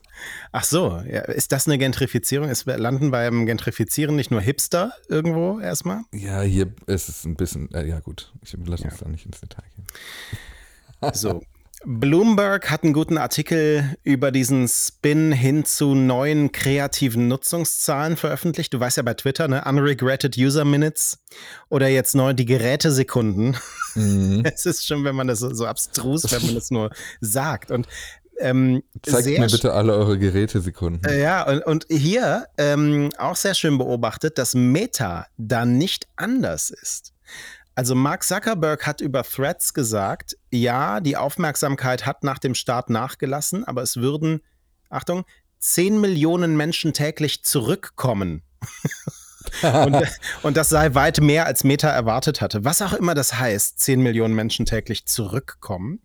Ach 0.54 0.64
so, 0.64 1.02
ja, 1.10 1.22
ist 1.22 1.52
das 1.52 1.68
eine 1.68 1.78
Gentrifizierung? 1.78 2.48
Es 2.50 2.66
landen 2.66 3.12
beim 3.12 3.46
Gentrifizieren 3.46 4.16
nicht 4.16 4.32
nur 4.32 4.40
Hipster 4.40 4.94
irgendwo 5.10 5.60
erstmal? 5.60 6.04
Ja, 6.14 6.42
hier 6.42 6.74
ist 6.88 7.10
es 7.10 7.26
ein 7.26 7.36
bisschen, 7.36 7.70
äh, 7.74 7.86
ja 7.86 8.00
gut, 8.00 8.32
ich 8.44 8.54
lasse 8.66 8.86
uns 8.86 8.94
ja. 8.94 9.06
da 9.06 9.10
nicht 9.10 9.26
ins 9.26 9.42
Detail 9.42 9.66
gehen. 9.76 9.88
So, 11.14 11.42
Bloomberg 11.86 12.70
hat 12.70 12.84
einen 12.84 12.94
guten 12.94 13.18
Artikel 13.18 13.96
über 14.04 14.32
diesen 14.32 14.68
Spin 14.68 15.32
hin 15.32 15.64
zu 15.64 15.96
neuen 15.96 16.52
kreativen 16.52 17.30
Nutzungszahlen 17.30 18.18
veröffentlicht. 18.18 18.74
Du 18.74 18.80
weißt 18.80 18.98
ja 18.98 19.04
bei 19.04 19.14
Twitter, 19.14 19.48
ne? 19.48 19.64
Unregretted 19.66 20.38
User 20.38 20.66
Minutes 20.66 21.20
oder 21.70 21.88
jetzt 21.88 22.16
neu 22.16 22.34
die 22.34 22.46
Gerätesekunden. 22.46 23.56
Mhm. 23.96 24.44
Es 24.54 24.66
ist 24.66 24.86
schon, 24.86 25.06
wenn 25.06 25.16
man 25.16 25.28
das 25.28 25.40
so, 25.40 25.54
so 25.54 25.66
abstrus, 25.66 26.30
wenn 26.32 26.46
man 26.46 26.56
das 26.56 26.70
nur 26.70 26.92
sagt. 27.22 27.72
Und 27.72 27.88
ähm, 28.40 28.84
Zeigt 29.04 29.28
mir 29.28 29.48
bitte 29.48 29.74
alle 29.74 29.94
eure 29.94 30.18
Gerätesekunden. 30.18 31.10
Äh, 31.10 31.22
ja, 31.22 31.48
und, 31.48 31.66
und 31.66 31.86
hier 31.90 32.48
ähm, 32.58 33.10
auch 33.18 33.36
sehr 33.36 33.54
schön 33.54 33.78
beobachtet, 33.78 34.38
dass 34.38 34.54
Meta 34.54 35.28
da 35.38 35.66
nicht 35.66 36.08
anders 36.16 36.72
ist. 36.72 37.14
Also 37.80 37.96
Mark 37.96 38.26
Zuckerberg 38.26 38.86
hat 38.86 39.00
über 39.00 39.24
Threads 39.24 39.74
gesagt, 39.74 40.36
ja, 40.52 41.00
die 41.00 41.16
Aufmerksamkeit 41.16 42.06
hat 42.06 42.26
nach 42.26 42.38
dem 42.38 42.54
Start 42.54 42.90
nachgelassen, 42.90 43.64
aber 43.64 43.82
es 43.82 43.96
würden, 43.96 44.42
Achtung, 44.90 45.24
10 45.60 46.02
Millionen 46.02 46.58
Menschen 46.58 46.92
täglich 46.92 47.42
zurückkommen. 47.46 48.44
und, 49.62 49.96
und, 50.44 50.58
das 50.58 50.68
sei 50.68 50.94
weit 50.94 51.22
mehr, 51.22 51.46
als 51.46 51.64
Meta 51.64 51.88
erwartet 51.88 52.42
hatte. 52.42 52.66
Was 52.66 52.82
auch 52.82 52.92
immer 52.92 53.16
das 53.16 53.40
heißt, 53.40 53.80
10 53.80 54.02
Millionen 54.02 54.36
Menschen 54.36 54.66
täglich 54.66 55.06
zurückkommen. 55.06 56.02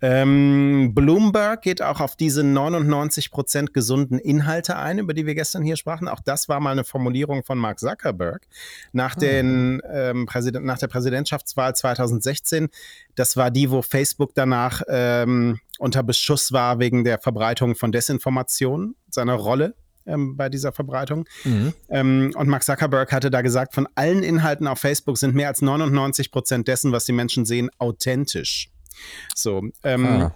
Ähm, 0.00 0.92
Bloomberg 0.94 1.62
geht 1.62 1.82
auch 1.82 2.00
auf 2.00 2.14
diese 2.14 2.42
99% 2.42 3.72
gesunden 3.72 4.18
Inhalte 4.18 4.76
ein, 4.76 4.98
über 4.98 5.14
die 5.14 5.26
wir 5.26 5.34
gestern 5.34 5.62
hier 5.62 5.76
sprachen. 5.76 6.08
Auch 6.08 6.20
das 6.20 6.48
war 6.48 6.60
mal 6.60 6.72
eine 6.72 6.84
Formulierung 6.84 7.42
von 7.42 7.58
Mark 7.58 7.80
Zuckerberg 7.80 8.46
nach, 8.92 9.16
ah. 9.16 9.20
den, 9.20 9.82
ähm, 9.90 10.26
Präsident, 10.26 10.64
nach 10.64 10.78
der 10.78 10.88
Präsidentschaftswahl 10.88 11.74
2016. 11.74 12.68
Das 13.14 13.36
war 13.36 13.50
die, 13.50 13.70
wo 13.70 13.82
Facebook 13.82 14.34
danach 14.34 14.82
ähm, 14.88 15.58
unter 15.78 16.02
Beschuss 16.02 16.52
war 16.52 16.78
wegen 16.78 17.04
der 17.04 17.18
Verbreitung 17.18 17.74
von 17.74 17.90
Desinformation, 17.90 18.94
seiner 19.10 19.34
Rolle 19.34 19.74
ähm, 20.06 20.36
bei 20.36 20.48
dieser 20.48 20.72
Verbreitung. 20.72 21.28
Mhm. 21.44 21.72
Ähm, 21.88 22.32
und 22.36 22.48
Mark 22.48 22.64
Zuckerberg 22.64 23.12
hatte 23.12 23.30
da 23.30 23.42
gesagt, 23.42 23.74
von 23.74 23.88
allen 23.94 24.22
Inhalten 24.22 24.66
auf 24.66 24.78
Facebook 24.78 25.18
sind 25.18 25.34
mehr 25.34 25.48
als 25.48 25.62
99% 25.62 26.64
dessen, 26.64 26.92
was 26.92 27.04
die 27.04 27.12
Menschen 27.12 27.44
sehen, 27.44 27.70
authentisch. 27.78 28.70
So. 29.34 29.62
Ähm, 29.82 30.06
ah. 30.06 30.34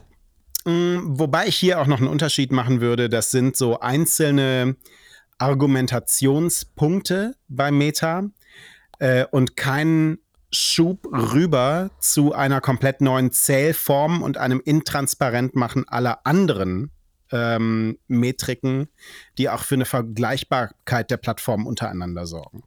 Mm, 0.65 1.19
wobei 1.19 1.47
ich 1.49 1.57
hier 1.57 1.81
auch 1.81 1.87
noch 1.87 1.99
einen 1.99 2.09
Unterschied 2.09 2.53
machen 2.53 2.81
würde. 2.81 3.09
Das 3.09 3.31
sind 3.31 3.57
so 3.57 3.81
einzelne 3.81 4.77
Argumentationspunkte 5.39 7.35
bei 7.49 7.71
Meta 7.71 8.25
äh, 8.99 9.25
und 9.31 9.57
kein 9.57 10.19
Schub 10.53 11.07
rüber 11.11 11.91
zu 11.99 12.35
einer 12.35 12.61
komplett 12.61 13.01
neuen 13.01 13.33
Zählform 13.33 14.23
und 14.23 14.37
einem 14.37 14.61
Intransparentmachen 14.65 15.89
aller 15.89 16.27
anderen 16.27 16.91
ähm, 17.33 17.99
Metriken, 18.07 18.89
die 19.39 19.49
auch 19.49 19.65
für 19.65 19.75
eine 19.77 19.87
Vergleichbarkeit 19.87 21.11
der 21.11 21.17
Plattformen 21.17 21.67
untereinander 21.67 22.27
sorgen. 22.27 22.63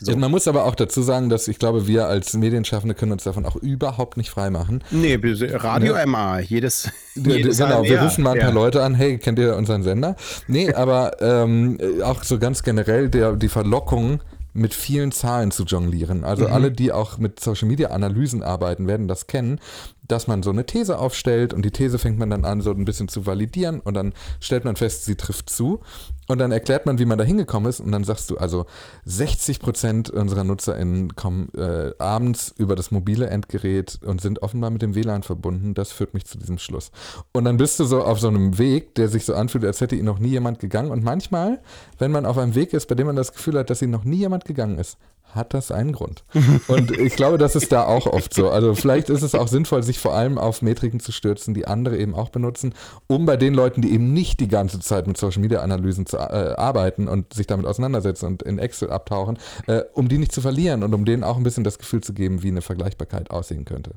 So. 0.00 0.16
Man 0.16 0.30
muss 0.30 0.48
aber 0.48 0.64
auch 0.64 0.74
dazu 0.74 1.02
sagen, 1.02 1.28
dass 1.28 1.48
ich 1.48 1.58
glaube, 1.58 1.86
wir 1.86 2.06
als 2.06 2.34
Medienschaffende 2.34 2.94
können 2.94 3.12
uns 3.12 3.24
davon 3.24 3.46
auch 3.46 3.56
überhaupt 3.56 4.16
nicht 4.16 4.30
freimachen. 4.30 4.82
Nee, 4.90 5.18
Radio 5.54 5.96
ja. 5.96 6.06
MA, 6.06 6.40
jedes, 6.40 6.90
jedes 7.14 7.58
Genau, 7.58 7.82
wir 7.82 8.02
rufen 8.02 8.24
mal 8.24 8.32
ein 8.32 8.40
paar 8.40 8.48
ja. 8.48 8.54
Leute 8.54 8.82
an, 8.82 8.94
hey, 8.94 9.18
kennt 9.18 9.38
ihr 9.38 9.56
unseren 9.56 9.82
Sender? 9.82 10.16
Nee, 10.48 10.72
aber 10.74 11.20
ähm, 11.20 11.78
auch 12.02 12.22
so 12.22 12.38
ganz 12.38 12.62
generell 12.62 13.08
der, 13.08 13.36
die 13.36 13.48
Verlockung, 13.48 14.20
mit 14.56 14.72
vielen 14.74 15.12
Zahlen 15.12 15.50
zu 15.50 15.64
jonglieren. 15.64 16.24
Also 16.24 16.46
mhm. 16.46 16.52
alle, 16.52 16.72
die 16.72 16.90
auch 16.90 17.18
mit 17.18 17.38
Social 17.40 17.68
Media 17.68 17.90
Analysen 17.90 18.42
arbeiten, 18.42 18.86
werden 18.86 19.06
das 19.06 19.26
kennen, 19.26 19.60
dass 20.08 20.26
man 20.26 20.42
so 20.42 20.50
eine 20.50 20.66
These 20.66 20.98
aufstellt 20.98 21.54
und 21.54 21.64
die 21.64 21.70
These 21.70 21.98
fängt 21.98 22.18
man 22.18 22.30
dann 22.30 22.44
an, 22.44 22.60
so 22.60 22.70
ein 22.70 22.84
bisschen 22.84 23.08
zu 23.08 23.26
validieren 23.26 23.80
und 23.80 23.94
dann 23.94 24.12
stellt 24.40 24.64
man 24.64 24.76
fest, 24.76 25.04
sie 25.04 25.16
trifft 25.16 25.50
zu. 25.50 25.80
Und 26.28 26.38
dann 26.38 26.50
erklärt 26.50 26.86
man, 26.86 26.98
wie 26.98 27.04
man 27.04 27.18
da 27.18 27.24
hingekommen 27.24 27.68
ist 27.68 27.78
und 27.78 27.92
dann 27.92 28.02
sagst 28.02 28.30
du, 28.30 28.36
also 28.36 28.66
60 29.04 29.60
Prozent 29.60 30.10
unserer 30.10 30.42
NutzerInnen 30.42 31.14
kommen 31.14 31.50
äh, 31.54 31.92
abends 31.98 32.52
über 32.58 32.74
das 32.74 32.90
mobile 32.90 33.28
Endgerät 33.28 34.00
und 34.04 34.20
sind 34.20 34.42
offenbar 34.42 34.70
mit 34.70 34.82
dem 34.82 34.96
WLAN 34.96 35.22
verbunden. 35.22 35.74
Das 35.74 35.92
führt 35.92 36.14
mich 36.14 36.24
zu 36.26 36.36
diesem 36.36 36.58
Schluss. 36.58 36.90
Und 37.32 37.44
dann 37.44 37.58
bist 37.58 37.78
du 37.78 37.84
so 37.84 38.02
auf 38.02 38.18
so 38.18 38.26
einem 38.26 38.58
Weg, 38.58 38.96
der 38.96 39.08
sich 39.08 39.24
so 39.24 39.34
anfühlt, 39.34 39.64
als 39.64 39.80
hätte 39.80 39.94
ihn 39.94 40.04
noch 40.04 40.18
nie 40.18 40.30
jemand 40.30 40.58
gegangen. 40.58 40.90
Und 40.90 41.04
manchmal, 41.04 41.60
wenn 41.98 42.10
man 42.10 42.26
auf 42.26 42.38
einem 42.38 42.56
Weg 42.56 42.72
ist, 42.72 42.86
bei 42.86 42.96
dem 42.96 43.06
man 43.06 43.16
das 43.16 43.32
Gefühl 43.32 43.58
hat, 43.58 43.70
dass 43.70 43.82
ihn 43.82 43.90
noch 43.90 44.04
nie 44.04 44.16
jemand 44.16 44.44
gegangen 44.44 44.78
ist, 44.78 44.98
hat 45.36 45.54
das 45.54 45.70
einen 45.70 45.92
Grund. 45.92 46.24
Und 46.68 46.90
ich 46.90 47.14
glaube, 47.14 47.38
das 47.38 47.54
ist 47.54 47.72
da 47.72 47.84
auch 47.84 48.06
oft 48.06 48.34
so. 48.34 48.50
Also 48.50 48.74
vielleicht 48.74 49.10
ist 49.10 49.22
es 49.22 49.34
auch 49.34 49.48
sinnvoll, 49.48 49.82
sich 49.82 49.98
vor 49.98 50.14
allem 50.14 50.38
auf 50.38 50.62
Metriken 50.62 51.00
zu 51.00 51.12
stürzen, 51.12 51.54
die 51.54 51.66
andere 51.66 51.96
eben 51.98 52.14
auch 52.14 52.30
benutzen, 52.30 52.74
um 53.06 53.26
bei 53.26 53.36
den 53.36 53.54
Leuten, 53.54 53.82
die 53.82 53.92
eben 53.92 54.12
nicht 54.12 54.40
die 54.40 54.48
ganze 54.48 54.80
Zeit 54.80 55.06
mit 55.06 55.16
Social 55.16 55.42
Media 55.42 55.60
Analysen 55.60 56.06
zu 56.06 56.16
äh, 56.16 56.20
arbeiten 56.20 57.08
und 57.08 57.34
sich 57.34 57.46
damit 57.46 57.66
auseinandersetzen 57.66 58.26
und 58.26 58.42
in 58.42 58.58
Excel 58.58 58.90
abtauchen, 58.90 59.38
äh, 59.66 59.82
um 59.92 60.08
die 60.08 60.18
nicht 60.18 60.32
zu 60.32 60.40
verlieren 60.40 60.82
und 60.82 60.94
um 60.94 61.04
denen 61.04 61.24
auch 61.24 61.36
ein 61.36 61.42
bisschen 61.42 61.64
das 61.64 61.78
Gefühl 61.78 62.02
zu 62.02 62.12
geben, 62.12 62.42
wie 62.42 62.48
eine 62.48 62.62
Vergleichbarkeit 62.62 63.30
aussehen 63.30 63.64
könnte. 63.64 63.92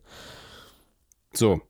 So, 1.34 1.62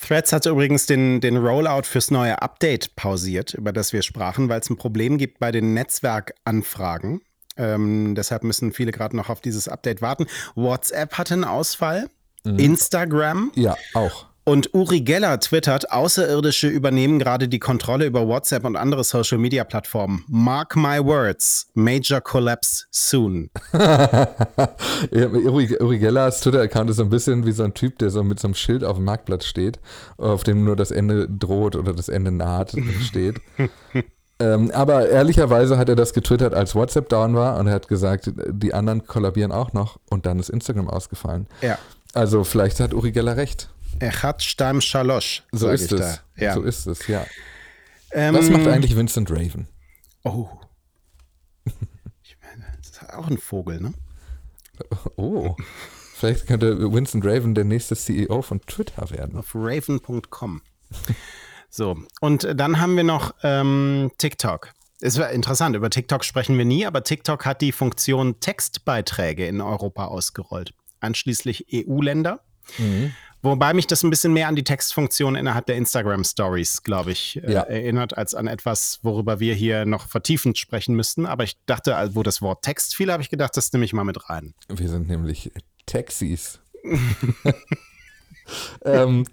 Threads 0.00 0.32
hat 0.32 0.46
übrigens 0.46 0.86
den, 0.86 1.20
den 1.20 1.36
Rollout 1.36 1.82
fürs 1.84 2.10
neue 2.10 2.40
Update 2.40 2.94
pausiert, 2.96 3.54
über 3.54 3.72
das 3.72 3.92
wir 3.92 4.02
sprachen, 4.02 4.48
weil 4.48 4.60
es 4.60 4.70
ein 4.70 4.76
Problem 4.76 5.18
gibt 5.18 5.38
bei 5.38 5.50
den 5.50 5.74
Netzwerkanfragen. 5.74 7.20
Ähm, 7.58 8.14
deshalb 8.14 8.44
müssen 8.44 8.72
viele 8.72 8.92
gerade 8.92 9.16
noch 9.16 9.28
auf 9.28 9.40
dieses 9.40 9.68
Update 9.68 10.00
warten. 10.00 10.26
WhatsApp 10.54 11.18
hatte 11.18 11.34
einen 11.34 11.44
Ausfall. 11.44 12.08
Mhm. 12.44 12.58
Instagram. 12.58 13.52
Ja, 13.54 13.76
auch. 13.94 14.26
Und 14.48 14.72
Uri 14.72 15.02
Geller 15.02 15.38
twittert, 15.40 15.92
Außerirdische 15.92 16.68
übernehmen 16.68 17.18
gerade 17.18 17.48
die 17.48 17.58
Kontrolle 17.58 18.06
über 18.06 18.26
WhatsApp 18.26 18.64
und 18.64 18.76
andere 18.76 19.04
Social-Media-Plattformen. 19.04 20.24
Mark 20.26 20.74
my 20.74 21.04
words, 21.04 21.66
major 21.74 22.22
collapse 22.22 22.86
soon. 22.90 23.50
Uri, 25.12 25.76
Uri 25.78 25.98
Gellers 25.98 26.40
Twitter-Account 26.40 26.88
ist 26.88 26.96
so 26.96 27.02
ein 27.02 27.10
bisschen 27.10 27.44
wie 27.44 27.52
so 27.52 27.62
ein 27.62 27.74
Typ, 27.74 27.98
der 27.98 28.08
so 28.08 28.24
mit 28.24 28.40
so 28.40 28.48
einem 28.48 28.54
Schild 28.54 28.84
auf 28.84 28.96
dem 28.96 29.04
Marktplatz 29.04 29.44
steht, 29.44 29.80
auf 30.16 30.44
dem 30.44 30.64
nur 30.64 30.76
das 30.76 30.92
Ende 30.92 31.28
droht 31.28 31.76
oder 31.76 31.92
das 31.92 32.08
Ende 32.08 32.32
naht 32.32 32.72
steht. 33.02 33.42
Ähm, 34.40 34.70
aber 34.70 35.08
ehrlicherweise 35.08 35.78
hat 35.78 35.88
er 35.88 35.96
das 35.96 36.12
getwittert, 36.12 36.54
als 36.54 36.74
WhatsApp 36.74 37.08
down 37.08 37.34
war 37.34 37.58
und 37.58 37.66
er 37.66 37.74
hat 37.74 37.88
gesagt, 37.88 38.30
die 38.48 38.72
anderen 38.72 39.04
kollabieren 39.06 39.50
auch 39.50 39.72
noch 39.72 39.98
und 40.08 40.26
dann 40.26 40.38
ist 40.38 40.48
Instagram 40.48 40.88
ausgefallen. 40.88 41.48
Ja. 41.60 41.78
Also 42.14 42.44
vielleicht 42.44 42.78
hat 42.80 42.94
Uri 42.94 43.10
Geller 43.12 43.36
recht. 43.36 43.68
Er 43.98 44.22
hat 44.22 44.42
Stamm 44.42 44.80
Schalosch. 44.80 45.42
So 45.50 45.68
ist 45.68 45.90
es. 45.92 46.22
Ja. 46.36 46.54
So 46.54 46.62
ist 46.62 46.86
es, 46.86 47.06
ja. 47.08 47.26
Ähm, 48.12 48.34
Was 48.34 48.48
macht 48.48 48.66
eigentlich 48.68 48.96
Vincent 48.96 49.30
Raven? 49.30 49.66
Oh. 50.24 50.48
Ich 52.22 52.36
meine, 52.40 52.64
das 52.76 52.90
ist 52.90 53.12
auch 53.12 53.28
ein 53.28 53.38
Vogel, 53.38 53.80
ne? 53.80 53.94
Oh. 55.16 55.56
Vielleicht 56.14 56.46
könnte 56.46 56.92
Vincent 56.92 57.24
Raven 57.24 57.54
der 57.54 57.64
nächste 57.64 57.96
CEO 57.96 58.42
von 58.42 58.60
Twitter 58.62 59.10
werden. 59.10 59.38
Auf 59.38 59.54
raven.com. 59.54 60.62
So, 61.70 61.98
und 62.20 62.48
dann 62.54 62.80
haben 62.80 62.96
wir 62.96 63.04
noch 63.04 63.34
ähm, 63.42 64.10
TikTok. 64.18 64.72
Es 65.00 65.18
war 65.18 65.30
interessant, 65.30 65.76
über 65.76 65.90
TikTok 65.90 66.24
sprechen 66.24 66.58
wir 66.58 66.64
nie, 66.64 66.84
aber 66.84 67.04
TikTok 67.04 67.46
hat 67.46 67.60
die 67.60 67.72
Funktion 67.72 68.40
Textbeiträge 68.40 69.46
in 69.46 69.60
Europa 69.60 70.06
ausgerollt. 70.06 70.74
Anschließend 71.00 71.64
EU-Länder. 71.72 72.40
Mhm. 72.78 73.12
Wobei 73.40 73.72
mich 73.72 73.86
das 73.86 74.02
ein 74.02 74.10
bisschen 74.10 74.32
mehr 74.32 74.48
an 74.48 74.56
die 74.56 74.64
Textfunktion 74.64 75.36
innerhalb 75.36 75.66
der 75.66 75.76
Instagram 75.76 76.24
Stories, 76.24 76.82
glaube 76.82 77.12
ich, 77.12 77.40
äh, 77.44 77.52
ja. 77.52 77.62
äh, 77.62 77.82
erinnert, 77.82 78.18
als 78.18 78.34
an 78.34 78.48
etwas, 78.48 78.98
worüber 79.02 79.38
wir 79.38 79.54
hier 79.54 79.84
noch 79.84 80.08
vertiefend 80.08 80.58
sprechen 80.58 80.96
müssten. 80.96 81.24
Aber 81.24 81.44
ich 81.44 81.56
dachte, 81.66 81.96
wo 82.14 82.24
das 82.24 82.42
Wort 82.42 82.64
Text 82.64 82.96
fiel, 82.96 83.12
habe 83.12 83.22
ich 83.22 83.30
gedacht, 83.30 83.56
das 83.56 83.72
nehme 83.72 83.84
ich 83.84 83.92
mal 83.92 84.04
mit 84.04 84.28
rein. 84.28 84.54
Wir 84.68 84.88
sind 84.88 85.06
nämlich 85.08 85.52
Taxis. 85.86 86.58
ähm, 88.84 89.24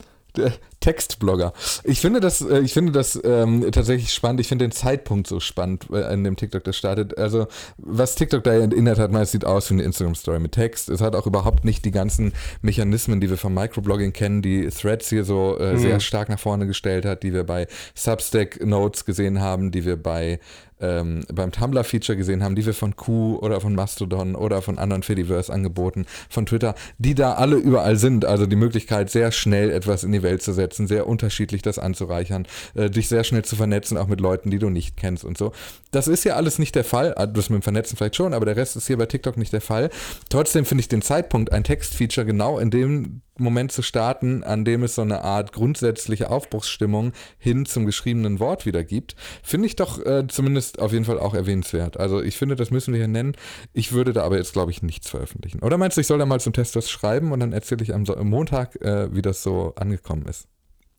Textblogger. 0.86 1.52
Ich 1.84 2.00
finde 2.00 2.20
das, 2.20 2.42
äh, 2.42 2.60
ich 2.60 2.72
finde 2.72 2.92
das 2.92 3.20
ähm, 3.24 3.66
tatsächlich 3.72 4.14
spannend. 4.14 4.40
Ich 4.40 4.48
finde 4.48 4.66
den 4.66 4.72
Zeitpunkt 4.72 5.26
so 5.26 5.40
spannend, 5.40 5.92
an 5.92 6.24
dem 6.24 6.36
TikTok 6.36 6.64
das 6.64 6.78
startet. 6.78 7.18
Also, 7.18 7.48
was 7.78 8.14
TikTok 8.14 8.44
da 8.44 8.54
erinnert 8.54 9.00
hat, 9.00 9.12
meist 9.12 9.32
sieht 9.32 9.46
aus 9.46 9.72
wie 9.72 9.74
eine 9.74 9.84
Instagram-Story 9.84 10.40
mit 10.40 10.52
Text. 10.52 10.90
Es 10.90 11.02
hat 11.02 11.16
auch 11.16 11.26
überhaupt 11.26 11.66
nicht 11.66 11.86
die 11.86 11.92
ganzen 11.92 12.34
Mechanismen, 12.62 13.20
die 13.20 13.32
wir 13.32 13.38
vom 13.38 13.56
Microblogging 13.56 14.14
kennen, 14.14 14.44
die 14.44 14.68
Threads 14.68 15.10
hier 15.10 15.24
so 15.24 15.58
äh, 15.58 15.74
mhm. 15.74 15.80
sehr 15.80 16.00
stark 16.00 16.30
nach 16.30 16.40
vorne 16.40 16.68
gestellt 16.68 17.04
hat, 17.04 17.24
die 17.24 17.34
wir 17.34 17.46
bei 17.46 17.66
Substack 17.96 18.64
Notes 18.64 19.06
gesehen 19.06 19.42
haben, 19.42 19.72
die 19.72 19.86
wir 19.86 19.96
bei 19.96 20.40
ähm, 20.80 21.24
beim 21.34 21.52
Tumblr-Feature 21.52 22.18
gesehen 22.18 22.44
haben, 22.44 22.56
die 22.56 22.66
wir 22.66 22.74
von 22.74 22.96
Q 22.96 23.38
oder 23.38 23.62
von 23.62 23.76
Mastodon 23.76 24.36
oder 24.36 24.62
von 24.62 24.78
anderen 24.78 25.04
Fediverse 25.04 25.52
angeboten, 25.52 26.06
von 26.30 26.46
Twitter, 26.46 26.76
die 26.98 27.16
da 27.16 27.34
alle 27.34 27.56
überall 27.56 27.96
sind. 27.96 28.26
Also 28.26 28.46
die 28.46 28.56
Möglichkeit, 28.56 29.10
sehr 29.10 29.32
schnell 29.32 29.72
etwas 29.72 30.04
in 30.04 30.12
die 30.12 30.24
Welt 30.24 30.42
zu 30.42 30.54
setzen, 30.54 30.75
sehr 30.88 31.08
unterschiedlich 31.08 31.62
das 31.62 31.80
anzureichern, 31.80 32.48
äh, 32.76 32.90
dich 32.90 33.08
sehr 33.08 33.24
schnell 33.24 33.46
zu 33.46 33.56
vernetzen, 33.56 33.98
auch 33.98 34.08
mit 34.08 34.20
Leuten, 34.20 34.52
die 34.52 34.60
du 34.60 34.70
nicht 34.70 34.98
kennst 34.98 35.24
und 35.24 35.38
so. 35.38 35.52
Das 35.92 36.08
ist 36.08 36.24
ja 36.26 36.36
alles 36.36 36.60
nicht 36.60 36.76
der 36.76 36.84
Fall. 36.84 37.14
Ah, 37.16 37.26
das 37.26 37.50
mit 37.50 37.62
dem 37.62 37.64
Vernetzen 37.64 37.98
vielleicht 37.98 38.16
schon, 38.16 38.34
aber 38.34 38.46
der 38.46 38.58
Rest 38.58 38.76
ist 38.76 38.88
hier 38.88 38.98
bei 38.98 39.06
TikTok 39.06 39.38
nicht 39.38 39.54
der 39.54 39.62
Fall. 39.62 39.90
Trotzdem 40.30 40.66
finde 40.66 40.82
ich 40.82 40.90
den 40.90 41.02
Zeitpunkt, 41.02 41.52
ein 41.52 41.64
Textfeature 41.64 42.26
genau 42.26 42.60
in 42.60 42.70
dem 42.70 43.22
Moment 43.38 43.72
zu 43.72 43.82
starten, 43.82 44.44
an 44.44 44.64
dem 44.64 44.84
es 44.84 44.96
so 44.96 45.02
eine 45.02 45.22
Art 45.22 45.52
grundsätzliche 45.52 46.30
Aufbruchsstimmung 46.30 47.12
hin 47.38 47.66
zum 47.66 47.86
geschriebenen 47.86 48.40
Wort 48.40 48.66
wieder 48.66 48.84
gibt, 48.84 49.16
finde 49.44 49.68
ich 49.68 49.76
doch 49.76 50.04
äh, 50.06 50.26
zumindest 50.28 50.80
auf 50.80 50.94
jeden 50.94 51.06
Fall 51.06 51.20
auch 51.20 51.34
erwähnenswert. 51.34 51.98
Also 52.00 52.22
ich 52.22 52.38
finde, 52.38 52.56
das 52.56 52.72
müssen 52.72 52.94
wir 52.94 53.00
hier 53.00 53.08
nennen. 53.10 53.36
Ich 53.74 53.92
würde 53.92 54.14
da 54.14 54.24
aber 54.24 54.38
jetzt, 54.38 54.54
glaube 54.54 54.72
ich, 54.72 54.82
nichts 54.82 55.10
veröffentlichen. 55.10 55.60
Oder 55.60 55.78
meinst 55.78 55.98
du, 55.98 56.02
ich 56.02 56.08
soll 56.08 56.20
da 56.20 56.26
mal 56.26 56.40
zum 56.40 56.54
Test 56.54 56.76
was 56.76 56.90
schreiben 56.90 57.32
und 57.32 57.42
dann 57.42 57.52
erzähle 57.52 57.84
ich 57.84 57.94
am, 57.94 58.06
so 58.06 58.16
Montag, 58.16 58.82
äh, 58.82 59.14
wie 59.14 59.22
das 59.22 59.44
so 59.44 59.74
angekommen 59.76 60.26
ist? 60.28 60.48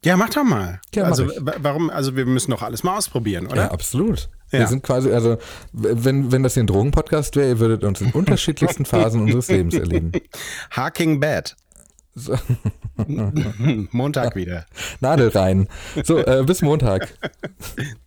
Ja, 0.06 0.16
mach 0.16 0.30
doch 0.30 0.44
mal. 0.44 0.80
Ja, 0.94 1.02
also 1.02 1.28
warum, 1.40 1.90
also 1.90 2.14
wir 2.14 2.26
müssen 2.26 2.52
doch 2.52 2.62
alles 2.62 2.84
mal 2.84 2.96
ausprobieren, 2.96 3.48
oder? 3.48 3.56
Ja, 3.56 3.70
absolut. 3.72 4.28
Ja. 4.52 4.60
Wir 4.60 4.68
sind 4.68 4.84
quasi, 4.84 5.10
also 5.10 5.38
wenn, 5.72 6.30
wenn 6.30 6.44
das 6.44 6.54
hier 6.54 6.62
ein 6.62 6.68
Drogenpodcast 6.68 7.34
wäre, 7.34 7.48
ihr 7.48 7.58
würdet 7.58 7.82
uns 7.82 8.00
in 8.00 8.12
unterschiedlichsten 8.12 8.84
Phasen 8.86 9.22
unseres 9.22 9.48
Lebens 9.48 9.74
erleben. 9.74 10.12
Harking 10.70 11.18
Bad. 11.18 11.56
So. 12.14 12.38
Montag 13.90 14.36
wieder. 14.36 14.66
Nadel 15.00 15.30
rein. 15.30 15.66
So, 16.04 16.18
äh, 16.18 16.44
bis 16.46 16.62
Montag. 16.62 17.12